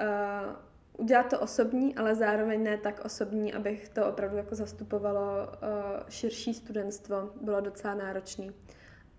uh, 0.00 0.56
udělat 0.98 1.30
to 1.30 1.40
osobní, 1.40 1.96
ale 1.96 2.14
zároveň 2.14 2.62
ne 2.62 2.76
tak 2.76 3.04
osobní, 3.04 3.54
abych 3.54 3.88
to 3.88 4.06
opravdu 4.06 4.36
jako 4.36 4.54
zastupovalo 4.54 5.46
uh, 5.46 6.08
širší 6.08 6.54
studentstvo, 6.54 7.30
bylo 7.40 7.60
docela 7.60 7.94
náročný. 7.94 8.52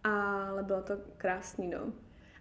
ale 0.04 0.64
bylo 0.64 0.82
to 0.82 0.94
krásný, 1.18 1.68
no. 1.68 1.80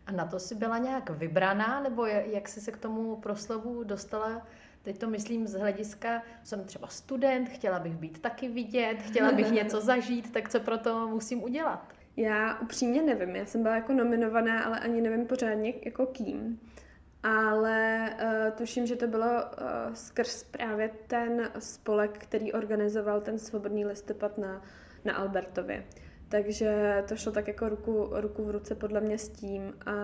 A 0.06 0.12
na 0.12 0.24
to 0.24 0.38
si 0.38 0.54
byla 0.54 0.78
nějak 0.78 1.10
vybraná, 1.10 1.80
nebo 1.80 2.06
jak 2.06 2.48
jsi 2.48 2.60
se 2.60 2.72
k 2.72 2.76
tomu 2.76 3.16
proslovu 3.16 3.84
dostala? 3.84 4.46
Teď 4.82 4.98
to 4.98 5.10
myslím 5.10 5.46
z 5.46 5.54
hlediska, 5.54 6.22
jsem 6.42 6.64
třeba 6.64 6.88
student, 6.88 7.48
chtěla 7.48 7.78
bych 7.78 7.96
být 7.96 8.18
taky 8.22 8.48
vidět, 8.48 8.96
chtěla 9.02 9.32
bych 9.32 9.50
něco 9.60 9.80
zažít, 9.80 10.32
tak 10.32 10.48
co 10.48 10.60
pro 10.60 10.78
to 10.78 11.08
musím 11.08 11.42
udělat? 11.42 11.92
Já 12.16 12.60
upřímně 12.60 13.02
nevím, 13.02 13.36
já 13.36 13.46
jsem 13.46 13.62
byla 13.62 13.74
jako 13.74 13.92
nominovaná, 13.92 14.64
ale 14.64 14.80
ani 14.80 15.00
nevím 15.00 15.26
pořádně 15.26 15.74
jako 15.84 16.06
kým. 16.06 16.60
Ale 17.22 18.10
uh, 18.22 18.58
tuším, 18.58 18.86
že 18.86 18.96
to 18.96 19.06
bylo 19.06 19.26
uh, 19.26 19.94
skrz 19.94 20.44
právě 20.44 20.90
ten 21.06 21.50
spolek, 21.58 22.18
který 22.18 22.52
organizoval 22.52 23.20
ten 23.20 23.38
svobodný 23.38 23.84
listopad 23.84 24.38
na, 24.38 24.62
na 25.04 25.14
Albertově. 25.14 25.84
Takže 26.30 27.02
to 27.08 27.16
šlo 27.16 27.32
tak 27.32 27.48
jako 27.48 27.68
ruku, 27.68 28.08
ruku 28.12 28.44
v 28.44 28.50
ruce 28.50 28.74
podle 28.74 29.00
mě 29.00 29.18
s 29.18 29.28
tím 29.28 29.74
a 29.86 29.94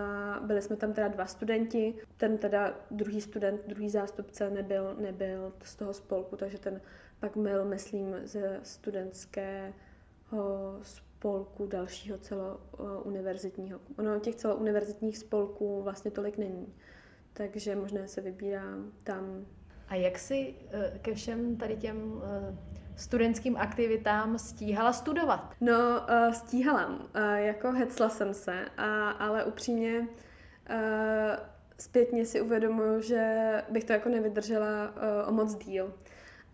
byli 0.46 0.62
jsme 0.62 0.76
tam 0.76 0.92
teda 0.92 1.08
dva 1.08 1.26
studenti, 1.26 1.94
ten 2.16 2.38
teda 2.38 2.74
druhý 2.90 3.20
student, 3.20 3.60
druhý 3.66 3.90
zástupce 3.90 4.50
nebyl, 4.50 4.96
nebyl 5.00 5.52
z 5.62 5.76
toho 5.76 5.92
spolku, 5.94 6.36
takže 6.36 6.58
ten 6.58 6.80
pak 7.20 7.36
byl, 7.36 7.64
myslím, 7.64 8.16
ze 8.24 8.60
studentského 8.62 9.72
spolku 10.82 11.66
dalšího 11.66 12.18
celouniverzitního. 12.18 13.80
Ono 13.98 14.20
těch 14.20 14.34
celouniverzitních 14.34 15.18
spolků 15.18 15.82
vlastně 15.82 16.10
tolik 16.10 16.38
není, 16.38 16.74
takže 17.32 17.76
možná 17.76 18.06
se 18.06 18.20
vybírám 18.20 18.92
tam. 19.04 19.46
A 19.88 19.94
jak 19.94 20.18
si 20.18 20.54
eh, 20.70 20.98
ke 21.02 21.14
všem 21.14 21.56
tady 21.56 21.76
těm 21.76 22.22
eh, 22.24 22.56
studentským 22.96 23.56
aktivitám 23.56 24.38
stíhala 24.38 24.92
studovat? 24.92 25.54
No, 25.60 25.74
uh, 25.74 26.32
stíhala. 26.32 26.86
Uh, 26.86 27.00
jako 27.34 27.72
hecla 27.72 28.08
jsem 28.08 28.34
se, 28.34 28.64
a, 28.76 29.10
ale 29.10 29.44
upřímně 29.44 30.00
uh, 30.00 30.06
zpětně 31.78 32.24
si 32.24 32.40
uvědomuji, 32.40 33.00
že 33.00 33.52
bych 33.70 33.84
to 33.84 33.92
jako 33.92 34.08
nevydržela 34.08 34.88
uh, 34.88 35.28
o 35.28 35.32
moc 35.32 35.54
díl. 35.54 35.94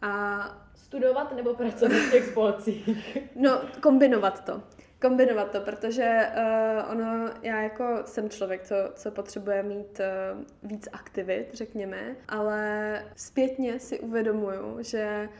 A 0.02 0.42
studovat 0.74 1.36
nebo 1.36 1.54
pracovat 1.54 1.96
v 1.96 2.10
těch 2.10 2.24
spolcích? 2.24 3.18
no, 3.36 3.60
kombinovat 3.80 4.44
to. 4.44 4.62
Kombinovat 5.00 5.50
to, 5.50 5.60
protože 5.60 6.30
uh, 6.36 6.92
ono, 6.92 7.30
já 7.42 7.62
jako 7.62 8.02
jsem 8.04 8.30
člověk, 8.30 8.62
co, 8.62 8.74
co 8.94 9.10
potřebuje 9.10 9.62
mít 9.62 10.00
uh, 10.00 10.42
víc 10.70 10.88
aktivit, 10.92 11.50
řekněme, 11.52 12.16
ale 12.28 13.04
zpětně 13.16 13.80
si 13.80 14.00
uvědomuju, 14.00 14.76
že 14.80 15.28
uh, 15.30 15.36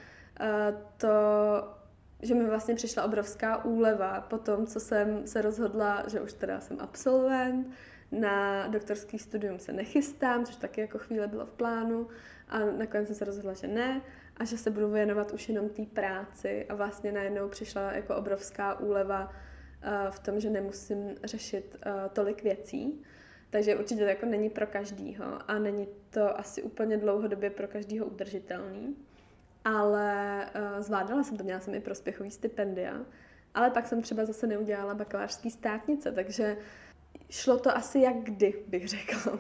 to 0.97 1.09
že 2.23 2.35
mi 2.35 2.45
vlastně 2.45 2.75
přišla 2.75 3.05
obrovská 3.05 3.65
úleva 3.65 4.21
po 4.21 4.39
tom, 4.39 4.67
co 4.67 4.81
jsem 4.81 5.27
se 5.27 5.43
rozhodla, 5.43 6.05
že 6.09 6.21
už 6.21 6.33
teda 6.33 6.61
jsem 6.61 6.81
absolvent, 6.81 7.71
na 8.13 8.67
doktorský 8.67 9.19
studium 9.19 9.59
se 9.59 9.73
nechystám, 9.73 10.45
což 10.45 10.57
taky 10.57 10.81
jako 10.81 10.99
chvíle 10.99 11.27
bylo 11.27 11.47
v 11.47 11.53
plánu 11.53 12.09
a 12.49 12.59
nakonec 12.59 13.07
jsem 13.07 13.17
se 13.17 13.25
rozhodla, 13.25 13.53
že 13.53 13.67
ne 13.67 14.03
a 14.37 14.45
že 14.45 14.59
se 14.59 14.71
budu 14.71 14.91
věnovat 14.91 15.33
už 15.33 15.49
jenom 15.49 15.69
té 15.69 15.83
práci 15.83 16.67
a 16.69 16.75
vlastně 16.75 17.13
najednou 17.13 17.49
přišla 17.49 17.93
jako 17.93 18.17
obrovská 18.17 18.81
úleva 18.81 19.25
uh, 19.25 20.11
v 20.11 20.19
tom, 20.19 20.41
že 20.41 20.51
nemusím 20.51 21.15
řešit 21.25 21.77
uh, 21.87 21.93
tolik 22.13 22.43
věcí. 22.43 23.03
Takže 23.51 23.77
určitě 23.77 24.01
to 24.01 24.09
jako 24.09 24.27
není 24.27 24.51
pro 24.51 24.67
každýho 24.67 25.25
a 25.51 25.59
není 25.59 25.89
to 26.11 26.39
asi 26.39 26.63
úplně 26.63 26.97
dlouhodobě 26.97 27.51
pro 27.51 27.69
každýho 27.69 28.07
udržitelný. 28.07 28.97
Ale 29.65 30.47
uh, 30.55 30.83
zvládala 30.83 31.23
jsem 31.23 31.37
to, 31.37 31.45
měla 31.45 31.61
jsem 31.61 31.75
i 31.75 31.81
prospěchový 31.81 32.31
stipendia, 32.31 33.01
ale 33.55 33.71
pak 33.71 33.87
jsem 33.87 34.03
třeba 34.03 34.25
zase 34.25 34.47
neudělala 34.47 34.95
bakalářský 34.95 35.51
státnice, 35.51 36.13
takže 36.13 36.57
šlo 37.31 37.59
to 37.59 37.77
asi 37.77 38.01
jak 38.01 38.17
kdy, 38.17 38.55
bych 38.69 38.89
řekla. 38.89 39.39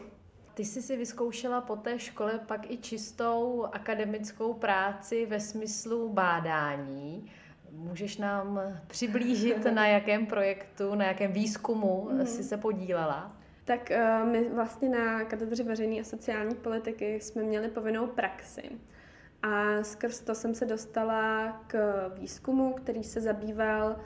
Ty 0.54 0.64
jsi 0.64 0.82
si 0.82 0.96
vyzkoušela 0.96 1.60
po 1.60 1.76
té 1.76 1.98
škole 1.98 2.40
pak 2.46 2.70
i 2.70 2.76
čistou 2.76 3.66
akademickou 3.72 4.54
práci 4.54 5.26
ve 5.26 5.40
smyslu 5.40 6.08
bádání. 6.08 7.30
Můžeš 7.70 8.16
nám 8.16 8.60
přiblížit, 8.86 9.64
na 9.64 9.86
jakém 9.86 10.26
projektu, 10.26 10.94
na 10.94 11.04
jakém 11.04 11.32
výzkumu 11.32 12.08
mm. 12.12 12.26
jsi 12.26 12.44
se 12.44 12.56
podílela? 12.56 13.36
Tak 13.64 13.90
uh, 13.90 14.28
my 14.28 14.48
vlastně 14.48 14.88
na 14.88 15.24
katedře 15.24 15.62
veřejné 15.62 16.00
a 16.00 16.04
sociální 16.04 16.54
politiky 16.54 17.20
jsme 17.20 17.42
měli 17.42 17.68
povinnou 17.68 18.06
praxi. 18.06 18.62
A 19.42 19.82
skrz 19.82 20.20
to 20.20 20.34
jsem 20.34 20.54
se 20.54 20.66
dostala 20.66 21.52
k 21.66 22.08
výzkumu, 22.14 22.72
který 22.72 23.04
se 23.04 23.20
zabýval 23.20 23.96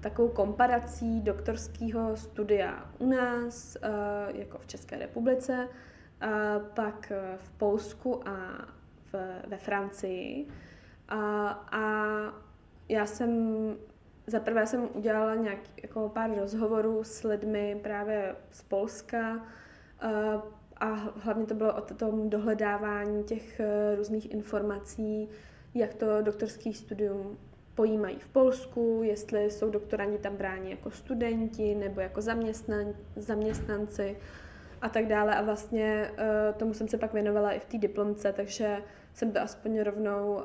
takovou 0.00 0.28
komparací 0.28 1.20
doktorského 1.20 2.16
studia 2.16 2.90
u 2.98 3.06
nás, 3.06 3.76
jako 4.34 4.58
v 4.58 4.66
České 4.66 4.98
republice, 4.98 5.68
pak 6.74 7.12
v 7.36 7.50
Polsku 7.50 8.28
a 8.28 8.66
v, 9.12 9.14
ve 9.46 9.56
Francii. 9.56 10.48
A, 11.08 11.48
a 11.72 11.84
já 12.88 13.06
jsem 13.06 13.30
za 14.26 14.40
prvé 14.40 14.66
jsem 14.66 14.88
udělala 14.94 15.34
nějak, 15.34 15.58
jako 15.82 16.08
pár 16.08 16.30
rozhovorů 16.38 17.04
s 17.04 17.22
lidmi 17.22 17.80
právě 17.82 18.36
z 18.50 18.62
Polska 18.62 19.46
a 20.80 20.86
hlavně 21.16 21.46
to 21.46 21.54
bylo 21.54 21.74
o 21.74 21.80
tom 21.80 22.30
dohledávání 22.30 23.24
těch 23.24 23.60
e, 23.60 23.96
různých 23.96 24.32
informací, 24.32 25.28
jak 25.74 25.94
to 25.94 26.22
doktorský 26.22 26.74
studium 26.74 27.38
pojímají 27.74 28.18
v 28.18 28.28
Polsku, 28.28 29.00
jestli 29.04 29.50
jsou 29.50 29.70
doktorandi 29.70 30.18
tam 30.18 30.36
bráni 30.36 30.70
jako 30.70 30.90
studenti 30.90 31.74
nebo 31.74 32.00
jako 32.00 32.20
zaměstnan, 32.20 32.94
zaměstnanci 33.16 34.16
a 34.80 34.88
tak 34.88 35.06
dále. 35.06 35.34
A 35.34 35.42
vlastně 35.42 36.10
uh, 36.10 36.58
tomu 36.58 36.74
jsem 36.74 36.88
se 36.88 36.98
pak 36.98 37.12
věnovala 37.12 37.52
i 37.52 37.60
v 37.60 37.64
té 37.64 37.78
diplomce, 37.78 38.32
takže 38.32 38.82
jsem 39.14 39.32
to 39.32 39.40
aspoň 39.40 39.80
rovnou 39.80 40.34
uh, 40.34 40.42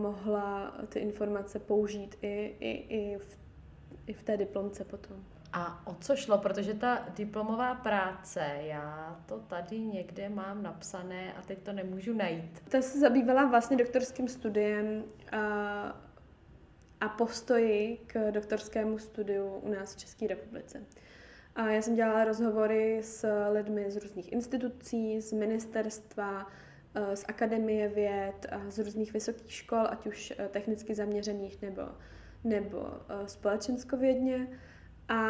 mohla 0.00 0.74
ty 0.88 0.98
informace 0.98 1.58
použít 1.58 2.16
i, 2.22 2.54
i, 2.60 2.70
i, 2.70 3.18
v, 3.18 3.38
i 4.06 4.12
v 4.12 4.22
té 4.22 4.36
diplomce 4.36 4.84
potom. 4.84 5.16
A 5.52 5.86
o 5.86 5.94
co 5.94 6.16
šlo? 6.16 6.38
Protože 6.38 6.74
ta 6.74 7.06
diplomová 7.16 7.74
práce, 7.74 8.40
já 8.60 9.20
to 9.26 9.38
tady 9.38 9.78
někde 9.78 10.28
mám 10.28 10.62
napsané 10.62 11.32
a 11.32 11.42
teď 11.42 11.58
to 11.58 11.72
nemůžu 11.72 12.14
najít. 12.14 12.62
Ta 12.68 12.82
se 12.82 12.98
zabývala 13.00 13.44
vlastně 13.44 13.76
doktorským 13.76 14.28
studiem 14.28 14.86
uh, 14.86 15.40
a 17.00 17.08
postoji 17.08 17.98
k 18.06 18.30
doktorskému 18.30 18.98
studiu 18.98 19.46
u 19.46 19.68
nás 19.68 19.94
v 19.94 19.98
České 19.98 20.26
republice. 20.26 20.82
A 21.58 21.70
já 21.70 21.82
jsem 21.82 21.94
dělala 21.94 22.24
rozhovory 22.24 23.02
s 23.02 23.48
lidmi 23.50 23.90
z 23.90 23.96
různých 23.96 24.32
institucí, 24.32 25.20
z 25.20 25.32
ministerstva, 25.32 26.46
eh, 26.94 27.16
z 27.16 27.24
akademie 27.28 27.88
věd, 27.88 28.46
z 28.68 28.78
různých 28.78 29.12
vysokých 29.12 29.52
škol, 29.52 29.86
ať 29.90 30.06
už 30.06 30.32
eh, 30.38 30.48
technicky 30.48 30.94
zaměřených 30.94 31.62
nebo, 31.62 31.82
nebo 32.44 32.86
eh, 33.08 33.28
společenskovědně. 33.28 34.48
A 35.08 35.20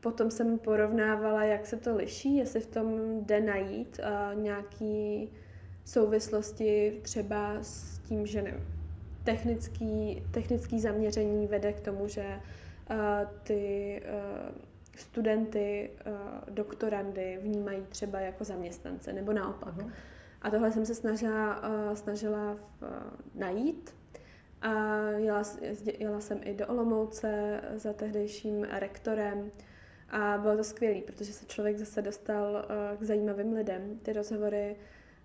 potom 0.00 0.30
jsem 0.30 0.58
porovnávala, 0.58 1.44
jak 1.44 1.66
se 1.66 1.76
to 1.76 1.96
liší, 1.96 2.36
jestli 2.36 2.60
v 2.60 2.66
tom 2.66 3.20
jde 3.24 3.40
najít 3.40 4.00
nějaké 4.34 5.26
souvislosti 5.84 7.00
třeba 7.02 7.56
s 7.60 7.98
tím, 7.98 8.26
že 8.26 8.42
nevím, 8.42 8.64
technický, 9.24 10.22
technický 10.30 10.80
zaměření 10.80 11.46
vede 11.46 11.72
k 11.72 11.80
tomu, 11.80 12.08
že 12.08 12.40
uh, 12.90 12.96
ty 13.42 14.02
uh, 14.04 14.56
studenty, 14.96 15.90
uh, 16.06 16.54
doktorandy 16.54 17.38
vnímají 17.42 17.82
třeba 17.88 18.20
jako 18.20 18.44
zaměstnance, 18.44 19.12
nebo 19.12 19.32
naopak. 19.32 19.76
Uh-huh. 19.76 19.90
A 20.42 20.50
tohle 20.50 20.72
jsem 20.72 20.86
se 20.86 20.94
snažila, 20.94 21.68
uh, 21.68 21.94
snažila 21.94 22.54
v, 22.54 22.82
uh, 22.82 22.88
najít. 23.34 23.94
A 24.62 25.00
jela, 25.16 25.42
jela 25.98 26.20
jsem 26.20 26.40
i 26.44 26.54
do 26.54 26.66
Olomouce 26.66 27.60
za 27.74 27.92
tehdejším 27.92 28.64
rektorem 28.64 29.50
a 30.10 30.38
bylo 30.38 30.56
to 30.56 30.64
skvělé, 30.64 31.00
protože 31.00 31.32
se 31.32 31.46
člověk 31.46 31.78
zase 31.78 32.02
dostal 32.02 32.52
uh, 32.52 32.98
k 32.98 33.02
zajímavým 33.02 33.52
lidem. 33.52 33.98
Ty 34.02 34.12
rozhovory 34.12 34.76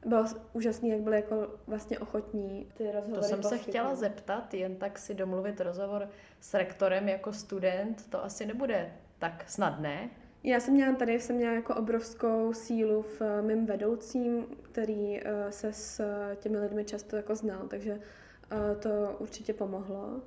bylo 0.06 0.26
úžasný, 0.54 0.89
jak 0.89 1.00
byli 1.00 1.15
jako 1.15 1.47
vlastně 1.67 2.00
ochotní 2.00 2.67
ty 2.73 2.91
rozhovory 2.91 3.21
To 3.21 3.28
jsem 3.28 3.41
poskytnout. 3.41 3.63
se 3.63 3.69
chtěla 3.69 3.95
zeptat, 3.95 4.54
jen 4.54 4.76
tak 4.76 5.00
si 5.00 5.13
domluvit 5.13 5.62
rozhovor 5.62 6.10
s 6.39 6.54
rektorem 6.54 7.10
jako 7.10 7.34
student, 7.34 8.10
to 8.10 8.23
asi 8.23 8.45
nebude 8.45 8.91
tak 9.19 9.43
snadné. 9.47 10.10
Já 10.43 10.60
jsem 10.60 10.73
měla 10.73 10.95
tady 10.95 11.19
jsem 11.19 11.36
měla 11.36 11.54
jako 11.54 11.76
obrovskou 11.76 12.54
sílu 12.54 13.02
v 13.02 13.21
eh, 13.21 13.41
mém 13.41 13.65
vedoucím, 13.65 14.45
který 14.62 15.21
uh, 15.21 15.30
se 15.50 15.73
s 15.73 16.00
eh, 16.00 16.36
těmi 16.36 16.58
lidmi 16.58 16.86
často 16.86 17.15
jako 17.15 17.36
znal, 17.36 17.67
takže 17.67 18.00
to 18.80 19.16
určitě 19.20 19.54
pomohlo. 19.54 20.22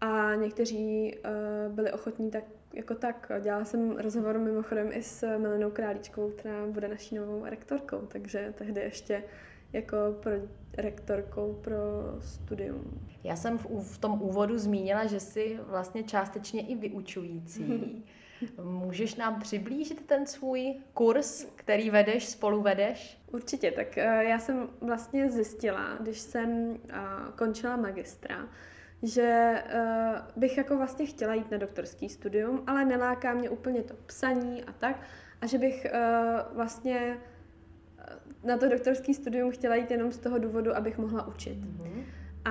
A 0.00 0.34
někteří 0.34 1.14
uh, 1.14 1.74
byli 1.74 1.92
ochotní 1.92 2.30
tak 2.30 2.44
jako 2.74 2.94
tak. 2.94 3.32
Dělala 3.40 3.64
jsem 3.64 3.90
rozhovor 3.90 4.38
mimochodem 4.38 4.90
i 4.92 5.02
s 5.02 5.38
Milenou 5.38 5.70
Králíčkou, 5.70 6.30
která 6.30 6.66
bude 6.66 6.88
naší 6.88 7.14
novou 7.14 7.44
rektorkou, 7.44 7.98
takže 7.98 8.54
tehdy 8.58 8.80
ještě 8.80 9.24
jako 9.72 9.96
pro 10.20 10.32
rektorkou 10.76 11.52
pro 11.64 11.76
studium. 12.20 13.00
Já 13.24 13.36
jsem 13.36 13.58
v, 13.58 13.66
v 13.94 13.98
tom 13.98 14.22
úvodu 14.22 14.58
zmínila, 14.58 15.06
že 15.06 15.20
jsi 15.20 15.58
vlastně 15.68 16.02
částečně 16.02 16.66
i 16.66 16.74
vyučující. 16.74 17.64
Můžeš 18.62 19.16
nám 19.16 19.40
přiblížit 19.40 20.06
ten 20.06 20.26
svůj 20.26 20.74
kurz, 20.94 21.44
který 21.56 21.90
vedeš, 21.90 22.28
spolu 22.28 22.62
vedeš? 22.62 23.20
Určitě, 23.32 23.70
tak 23.70 23.98
eh, 23.98 24.24
já 24.24 24.38
jsem 24.38 24.68
vlastně 24.80 25.30
zjistila, 25.30 25.96
když 26.00 26.18
jsem 26.18 26.78
eh, 26.88 26.94
končila 27.36 27.76
magistra, 27.76 28.48
že 29.02 29.62
eh, 29.66 30.22
bych 30.36 30.56
jako 30.56 30.76
vlastně 30.76 31.06
chtěla 31.06 31.34
jít 31.34 31.50
na 31.50 31.58
doktorský 31.58 32.08
studium, 32.08 32.62
ale 32.66 32.84
neláká 32.84 33.34
mě 33.34 33.50
úplně 33.50 33.82
to 33.82 33.94
psaní 34.06 34.64
a 34.64 34.72
tak, 34.72 35.00
a 35.40 35.46
že 35.46 35.58
bych 35.58 35.86
vlastně 36.52 37.18
na 38.44 38.58
to 38.58 38.68
doktorský 38.68 39.14
studium 39.14 39.50
chtěla 39.50 39.74
jít 39.74 39.90
jenom 39.90 40.12
z 40.12 40.18
toho 40.18 40.38
důvodu, 40.38 40.76
abych 40.76 40.98
mohla 40.98 41.26
učit. 41.26 41.58
Mm-hmm. 41.58 42.04
A 42.44 42.50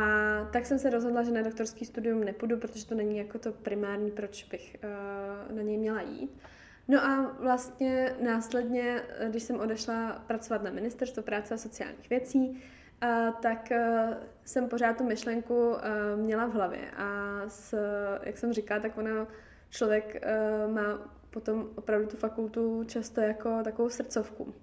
tak 0.54 0.66
jsem 0.66 0.80
se 0.80 0.90
rozhodla, 0.90 1.24
že 1.24 1.32
na 1.32 1.42
doktorský 1.42 1.86
studium 1.86 2.24
nepůjdu, 2.24 2.58
protože 2.58 2.86
to 2.86 2.96
není 2.96 3.18
jako 3.18 3.40
to 3.40 3.52
primární, 3.52 4.12
proč 4.12 4.44
bych 4.44 4.78
uh, 4.84 5.56
na 5.56 5.62
něj 5.62 5.78
měla 5.78 6.02
jít. 6.02 6.40
No 6.88 7.06
a 7.06 7.36
vlastně 7.40 8.16
následně, 8.24 9.02
eh, 9.10 9.30
když 9.30 9.44
jsem 9.44 9.60
odešla 9.60 10.24
pracovat 10.28 10.64
na 10.64 10.72
Ministerstvo 10.72 11.24
práce 11.24 11.54
a 11.54 11.58
sociálních 11.58 12.10
věcí, 12.10 12.50
uh, 12.50 13.34
tak 13.42 13.72
uh, 13.72 14.14
jsem 14.46 14.70
pořád 14.70 14.98
tu 14.98 15.04
myšlenku 15.04 15.70
uh, 15.70 15.78
měla 16.16 16.46
v 16.46 16.54
hlavě. 16.54 16.92
A 16.98 17.40
s, 17.48 17.78
jak 18.24 18.38
jsem 18.38 18.54
říkala, 18.54 18.80
tak 18.80 18.98
ona 18.98 19.28
člověk 19.70 20.26
uh, 20.66 20.74
má 20.74 21.14
potom 21.30 21.70
opravdu 21.76 22.08
tu 22.08 22.18
fakultu 22.18 22.84
často 22.84 23.22
jako 23.22 23.64
takovou 23.64 23.90
srdcovku 23.90 24.54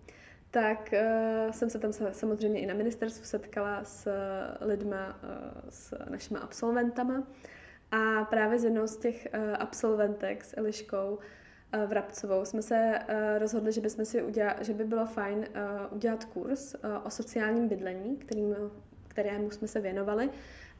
tak 0.50 0.92
uh, 0.92 1.52
jsem 1.52 1.70
se 1.70 1.78
tam 1.78 1.92
samozřejmě 2.12 2.60
i 2.60 2.66
na 2.66 2.74
ministerstvu 2.74 3.24
setkala 3.24 3.84
s 3.84 4.06
uh, 4.06 4.68
lidma, 4.68 5.08
uh, 5.08 5.68
s 5.68 5.94
našimi 6.10 6.40
absolventama 6.40 7.22
a 7.90 8.24
právě 8.24 8.58
z 8.58 8.64
jednou 8.64 8.86
z 8.86 8.96
těch 8.96 9.28
uh, 9.34 9.54
absolventek 9.58 10.44
s 10.44 10.56
Eliškou 10.56 11.18
uh, 11.74 11.84
Vrabcovou 11.84 12.44
jsme 12.44 12.62
se 12.62 12.98
uh, 12.98 13.14
rozhodli, 13.38 13.72
že, 13.72 13.80
bychom 13.80 14.04
si 14.04 14.22
uděla, 14.22 14.56
že 14.60 14.74
by 14.74 14.84
bylo 14.84 15.06
fajn 15.06 15.38
uh, 15.38 15.96
udělat 15.96 16.24
kurz 16.24 16.74
uh, 16.74 16.80
o 17.06 17.10
sociálním 17.10 17.68
bydlení, 17.68 18.16
kterým, 18.16 18.54
kterému 19.08 19.50
jsme 19.50 19.68
se 19.68 19.80
věnovali 19.80 20.30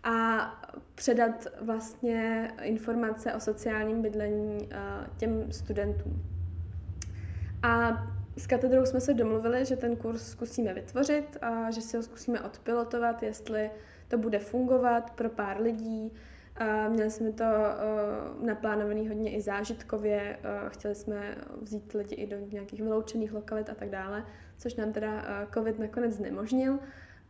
a 0.02 0.46
předat 0.94 1.46
vlastně 1.61 2.50
informace 2.62 3.35
o 3.35 3.40
sociálním 3.40 4.02
bydlení 4.02 4.59
uh, 4.59 5.06
těm 5.16 5.52
studentům. 5.52 6.22
A 7.62 8.06
s 8.37 8.47
katedrou 8.47 8.87
jsme 8.87 9.01
se 9.01 9.14
domluvili, 9.14 9.64
že 9.64 9.77
ten 9.77 9.97
kurz 9.97 10.31
zkusíme 10.31 10.75
vytvořit 10.75 11.37
a 11.43 11.71
že 11.71 11.81
si 11.81 11.97
ho 11.97 12.03
zkusíme 12.03 12.40
odpilotovat, 12.40 13.23
jestli 13.23 13.71
to 14.09 14.19
bude 14.19 14.38
fungovat 14.38 15.11
pro 15.11 15.29
pár 15.31 15.61
lidí. 15.61 16.12
A 16.57 16.88
měli 16.88 17.11
jsme 17.11 17.33
to 17.33 17.45
uh, 17.45 18.47
naplánovaný 18.47 19.09
hodně 19.09 19.37
i 19.37 19.40
zážitkově, 19.40 20.38
uh, 20.38 20.69
chtěli 20.69 20.95
jsme 20.95 21.37
vzít 21.62 21.93
lidi 21.93 22.14
i 22.14 22.27
do 22.27 22.37
nějakých 22.37 22.83
vyloučených 22.83 23.33
lokalit 23.33 23.71
a 23.71 23.75
tak 23.75 23.90
dále, 23.90 24.27
což 24.59 24.75
nám 24.75 24.93
teda 24.93 25.14
uh, 25.14 25.53
covid 25.55 25.79
nakonec 25.79 26.12
znemožnil, 26.12 26.79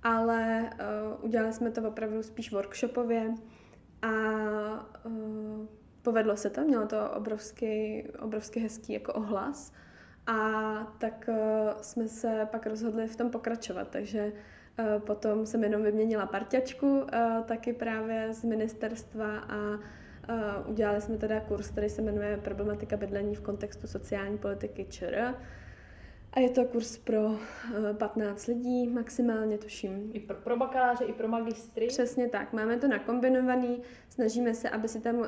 ale 0.02 0.70
uh, 1.18 1.24
udělali 1.24 1.52
jsme 1.52 1.70
to 1.70 1.88
opravdu 1.88 2.22
spíš 2.22 2.52
workshopově 2.52 3.34
a 4.02 4.10
uh, 5.04 5.66
povedlo 6.02 6.36
se 6.36 6.50
to, 6.50 6.60
mělo 6.60 6.86
to 6.86 7.10
obrovský, 7.10 8.02
obrovský 8.18 8.60
hezký 8.60 8.92
jako 8.92 9.12
ohlas. 9.12 9.72
A 10.30 10.92
tak 10.98 11.28
uh, 11.28 11.80
jsme 11.80 12.08
se 12.08 12.48
pak 12.50 12.66
rozhodli 12.66 13.06
v 13.06 13.16
tom 13.16 13.30
pokračovat, 13.30 13.88
takže 13.90 14.32
uh, 14.78 15.00
potom 15.00 15.46
jsem 15.46 15.64
jenom 15.64 15.82
vyměnila 15.82 16.26
parťačku 16.26 16.98
uh, 16.98 17.06
taky 17.44 17.72
právě 17.72 18.32
z 18.32 18.44
ministerstva 18.44 19.38
a 19.38 19.56
uh, 19.74 20.70
udělali 20.70 21.00
jsme 21.00 21.16
teda 21.16 21.40
kurz, 21.40 21.70
který 21.70 21.88
se 21.88 22.02
jmenuje 22.02 22.36
Problematika 22.36 22.96
bydlení 22.96 23.34
v 23.34 23.40
kontextu 23.40 23.86
sociální 23.86 24.38
politiky 24.38 24.86
ČR. 24.88 25.34
A 26.32 26.40
je 26.40 26.50
to 26.50 26.64
kurz 26.64 26.98
pro 26.98 27.20
uh, 27.20 27.38
15 27.98 28.46
lidí, 28.46 28.86
maximálně 28.88 29.58
tuším. 29.58 30.10
I 30.12 30.20
pro, 30.20 30.36
pro 30.36 30.56
bakaláře, 30.56 31.04
i 31.04 31.12
pro 31.12 31.28
magistry? 31.28 31.86
Přesně 31.86 32.28
tak. 32.28 32.52
Máme 32.52 32.76
to 32.76 32.88
nakombinovaný, 32.88 33.82
snažíme 34.08 34.54
se, 34.54 34.70
aby 34.70 34.88
si 34.88 35.00
tam 35.00 35.16
uh, 35.16 35.26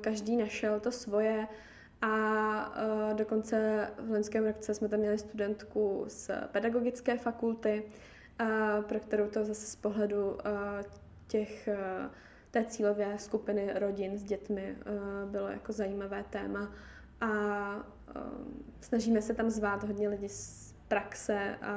každý 0.00 0.36
našel 0.36 0.80
to 0.80 0.92
svoje, 0.92 1.46
a 2.02 2.74
uh, 3.10 3.16
dokonce 3.16 3.88
v 3.98 4.10
loňském 4.10 4.44
roce 4.44 4.74
jsme 4.74 4.88
tam 4.88 5.00
měli 5.00 5.18
studentku 5.18 6.04
z 6.08 6.30
pedagogické 6.52 7.18
fakulty, 7.18 7.82
uh, 8.40 8.84
pro 8.84 9.00
kterou 9.00 9.28
to 9.28 9.44
zase 9.44 9.66
z 9.66 9.76
pohledu 9.76 10.30
uh, 10.30 10.38
těch 11.26 11.68
uh, 11.72 12.12
té 12.50 12.64
cílové 12.64 13.18
skupiny 13.18 13.70
rodin 13.74 14.18
s 14.18 14.24
dětmi 14.24 14.76
uh, 14.76 15.30
bylo 15.30 15.48
jako 15.48 15.72
zajímavé 15.72 16.24
téma. 16.30 16.72
A 17.20 17.28
uh, 17.76 18.22
snažíme 18.80 19.22
se 19.22 19.34
tam 19.34 19.50
zvát 19.50 19.84
hodně 19.84 20.08
lidí 20.08 20.28
z 20.28 20.74
praxe 20.88 21.56
a 21.62 21.76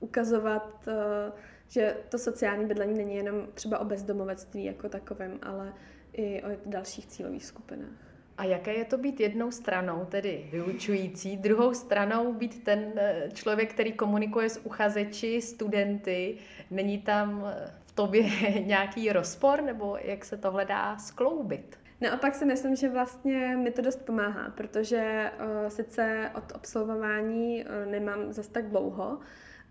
ukazovat, 0.00 0.84
uh, 0.86 1.38
že 1.68 1.96
to 2.08 2.18
sociální 2.18 2.66
bydlení 2.66 2.98
není 2.98 3.16
jenom 3.16 3.46
třeba 3.54 3.78
o 3.78 3.84
bezdomovectví 3.84 4.64
jako 4.64 4.88
takovém, 4.88 5.38
ale 5.42 5.72
i 6.12 6.42
o 6.42 6.46
dalších 6.66 7.06
cílových 7.06 7.46
skupinách. 7.46 8.11
A 8.38 8.44
jaké 8.44 8.74
je 8.74 8.84
to 8.84 8.98
být 8.98 9.20
jednou 9.20 9.50
stranou, 9.50 10.04
tedy 10.04 10.48
vyučující, 10.52 11.36
druhou 11.36 11.74
stranou 11.74 12.32
být 12.32 12.64
ten 12.64 12.92
eh, 12.96 13.28
člověk, 13.34 13.72
který 13.72 13.92
komunikuje 13.92 14.48
s 14.48 14.66
uchazeči, 14.66 15.42
studenty? 15.42 16.36
Není 16.70 16.98
tam 16.98 17.44
eh, 17.46 17.72
v 17.86 17.92
tobě 17.92 18.22
nějaký 18.60 19.12
rozpor, 19.12 19.62
nebo 19.62 19.96
jak 20.00 20.24
se 20.24 20.36
tohle 20.36 20.64
dá 20.64 20.98
skloubit? 20.98 21.78
Naopak 22.02 22.34
si 22.34 22.44
myslím, 22.44 22.76
že 22.76 22.88
vlastně 22.88 23.56
mi 23.56 23.70
to 23.70 23.82
dost 23.82 24.02
pomáhá, 24.02 24.50
protože 24.50 25.30
uh, 25.38 25.68
sice 25.68 26.30
od 26.34 26.52
absolvování 26.54 27.64
uh, 27.64 27.90
nemám 27.90 28.32
zas 28.32 28.48
tak 28.48 28.68
dlouho, 28.68 29.18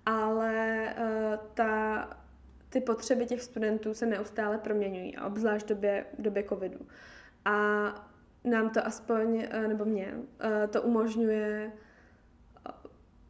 ale 0.05 0.87
uh, 0.97 1.47
ta, 1.53 2.09
ty 2.69 2.81
potřeby 2.81 3.25
těch 3.25 3.41
studentů 3.41 3.93
se 3.93 4.05
neustále 4.05 4.57
proměňují, 4.57 5.17
obzvlášť 5.17 5.65
v 5.65 5.69
době, 5.69 6.05
době 6.19 6.43
covidu. 6.43 6.79
A 7.45 8.10
nám 8.43 8.69
to 8.69 8.85
aspoň, 8.85 9.43
eh, 9.49 9.67
nebo 9.67 9.85
mě, 9.85 10.13
eh, 10.39 10.67
to 10.67 10.81
umožňuje 10.81 11.71
eh, 12.67 12.71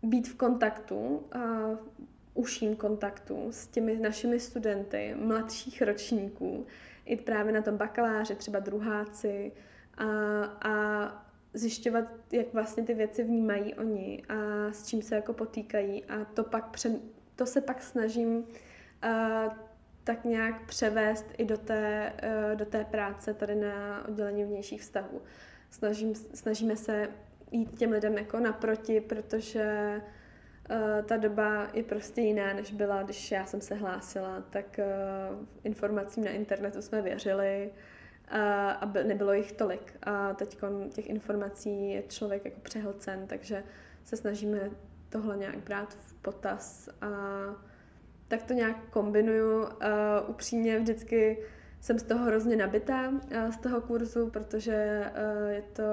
být 0.04 0.28
v 0.28 0.36
kontaktu, 0.36 1.28
v 1.76 1.90
užším 2.34 2.76
kontaktu 2.76 3.48
s 3.52 3.68
těmi 3.68 4.00
našimi 4.00 4.40
studenty 4.40 5.16
mladších 5.20 5.82
ročníků, 5.82 6.66
i 7.06 7.16
právě 7.16 7.54
na 7.54 7.62
tom 7.62 7.78
bakaláři, 7.78 8.36
třeba 8.36 8.60
druháci, 8.60 9.52
a, 9.98 10.08
a 10.70 11.26
zjišťovat, 11.54 12.06
jak 12.32 12.54
vlastně 12.54 12.84
ty 12.84 12.94
věci 12.94 13.24
vnímají 13.24 13.74
oni 13.76 14.24
a 14.30 14.34
s 14.72 14.88
čím 14.88 15.02
se 15.02 15.16
jako 15.16 15.34
potýkají. 15.34 16.06
A 16.06 16.26
to 16.26 16.44
pak 16.44 16.70
před, 16.70 17.02
to 17.36 17.46
se 17.46 17.62
pak 17.62 17.82
snažím 17.82 18.38
uh, 18.38 19.54
tak 20.04 20.26
nějak 20.26 20.66
převést 20.66 21.26
i 21.38 21.46
do 21.46 21.58
té, 21.58 22.14
eh, 22.18 22.56
do 22.56 22.66
té 22.66 22.86
práce 22.86 23.34
tady 23.34 23.56
na 23.56 24.06
oddělení 24.08 24.46
vnějších 24.46 24.82
vztahů. 24.82 25.22
Snažím, 25.70 26.16
snažíme 26.16 26.76
se 26.76 27.10
jít 27.52 27.78
těm 27.78 27.92
lidem 27.92 28.18
jako 28.18 28.40
naproti, 28.40 29.02
protože 29.02 30.02
uh, 30.70 31.06
ta 31.06 31.18
doba 31.18 31.68
je 31.74 31.84
prostě 31.84 32.22
jiná, 32.22 32.54
než 32.54 32.72
byla, 32.72 33.04
když 33.04 33.32
já 33.32 33.46
jsem 33.46 33.62
se 33.62 33.76
hlásila, 33.76 34.44
tak 34.50 34.80
uh, 34.80 35.46
informacím 35.64 36.24
na 36.24 36.32
internetu 36.32 36.82
jsme 36.82 37.02
věřili 37.02 37.72
a 38.80 38.86
by, 38.86 39.04
nebylo 39.04 39.34
jich 39.34 39.52
tolik. 39.52 39.94
A 40.04 40.34
teď 40.34 40.58
těch 40.90 41.10
informací 41.10 41.92
je 41.92 42.04
člověk 42.04 42.46
jako 42.46 42.60
přehlcen, 42.60 43.28
takže 43.28 43.64
se 44.04 44.18
snažíme 44.18 44.70
tohle 45.10 45.38
nějak 45.38 45.58
brát 45.58 45.94
v 45.94 46.14
potaz 46.14 46.90
a 47.02 47.08
tak 48.32 48.44
to 48.44 48.54
nějak 48.54 48.90
kombinuju. 48.90 49.62
Uh, 49.62 49.70
upřímně 50.28 50.80
vždycky 50.80 51.38
jsem 51.80 52.00
z 52.00 52.04
toho 52.04 52.26
hrozně 52.26 52.56
nabitá, 52.56 53.10
uh, 53.10 53.52
z 53.52 53.58
toho 53.58 53.82
kurzu, 53.82 54.30
protože 54.30 55.06
uh, 55.44 55.50
je 55.50 55.62
to 55.62 55.84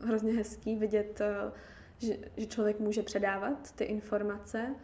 hrozně 0.00 0.32
hezký 0.32 0.76
vidět, 0.76 1.20
uh, 1.20 1.52
že, 1.98 2.16
že 2.36 2.46
člověk 2.46 2.80
může 2.80 3.02
předávat 3.02 3.72
ty 3.72 3.84
informace, 3.84 4.74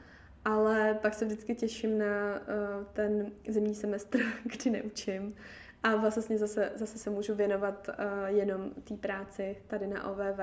ale 0.45 0.99
pak 1.03 1.15
se 1.15 1.25
vždycky 1.25 1.55
těším 1.55 1.99
na 1.99 2.07
uh, 2.07 2.85
ten 2.93 3.33
zimní 3.49 3.75
semestr, 3.75 4.19
kdy 4.45 4.71
neučím. 4.71 5.35
A 5.83 5.97
vlastně 5.97 6.39
zase, 6.39 6.73
zase 6.75 6.99
se 6.99 7.11
můžu 7.11 7.35
věnovat 7.35 7.89
uh, 7.89 8.37
jenom 8.37 8.71
té 8.71 8.95
práci 8.95 9.57
tady 9.67 9.87
na 9.87 10.11
OVV. 10.11 10.41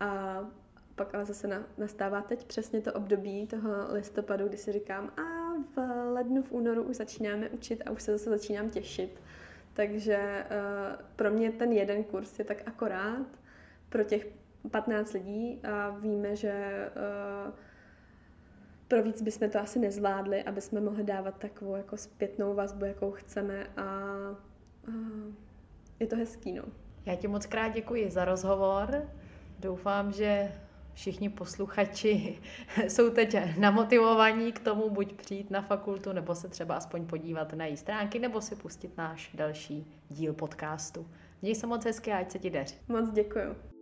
A 0.00 0.40
pak 0.94 1.14
ale 1.14 1.24
zase 1.24 1.46
na, 1.48 1.62
nastává 1.78 2.22
teď 2.22 2.46
přesně 2.46 2.80
to 2.80 2.92
období 2.92 3.46
toho 3.46 3.70
listopadu, 3.92 4.48
kdy 4.48 4.56
si 4.56 4.72
říkám, 4.72 5.12
a 5.16 5.45
v 5.76 5.78
lednu, 6.12 6.42
v 6.42 6.52
únoru 6.52 6.82
už 6.82 6.96
začínáme 6.96 7.48
učit 7.48 7.82
a 7.86 7.90
už 7.90 8.02
se 8.02 8.12
zase 8.12 8.30
začínám 8.30 8.70
těšit. 8.70 9.20
Takže 9.74 10.44
uh, 10.50 11.04
pro 11.16 11.30
mě 11.30 11.52
ten 11.52 11.72
jeden 11.72 12.04
kurz 12.04 12.38
je 12.38 12.44
tak 12.44 12.62
akorát 12.66 13.26
pro 13.88 14.04
těch 14.04 14.26
15 14.70 15.12
lidí 15.12 15.60
a 15.64 15.90
víme, 15.90 16.36
že 16.36 16.88
uh, 17.46 17.54
pro 18.88 19.02
víc 19.02 19.22
bychom 19.22 19.50
to 19.50 19.60
asi 19.60 19.78
nezvládli, 19.78 20.42
aby 20.42 20.60
jsme 20.60 20.80
mohli 20.80 21.04
dávat 21.04 21.38
takovou 21.38 21.76
jako 21.76 21.96
zpětnou 21.96 22.54
vazbu, 22.54 22.84
jakou 22.84 23.10
chceme 23.10 23.66
a, 23.76 23.82
a 23.82 24.36
je 26.00 26.06
to 26.06 26.16
hezký, 26.16 26.52
no. 26.52 26.62
Já 27.06 27.16
ti 27.16 27.28
moc 27.28 27.46
krát 27.46 27.68
děkuji 27.68 28.10
za 28.10 28.24
rozhovor. 28.24 29.08
Doufám, 29.58 30.12
že 30.12 30.52
všichni 30.96 31.28
posluchači 31.28 32.38
jsou 32.88 33.10
teď 33.10 33.36
namotivovaní 33.58 34.52
k 34.52 34.58
tomu 34.58 34.90
buď 34.90 35.12
přijít 35.12 35.50
na 35.50 35.62
fakultu, 35.62 36.12
nebo 36.12 36.34
se 36.34 36.48
třeba 36.48 36.74
aspoň 36.74 37.06
podívat 37.06 37.52
na 37.52 37.66
její 37.66 37.76
stránky, 37.76 38.18
nebo 38.18 38.40
si 38.40 38.56
pustit 38.56 38.96
náš 38.96 39.30
další 39.34 39.86
díl 40.08 40.32
podcastu. 40.32 41.06
Měj 41.42 41.54
se 41.54 41.66
moc 41.66 41.84
hezky 41.84 42.12
a 42.12 42.18
ať 42.18 42.30
se 42.32 42.38
ti 42.38 42.50
daří. 42.50 42.74
Moc 42.88 43.10
děkuji. 43.10 43.75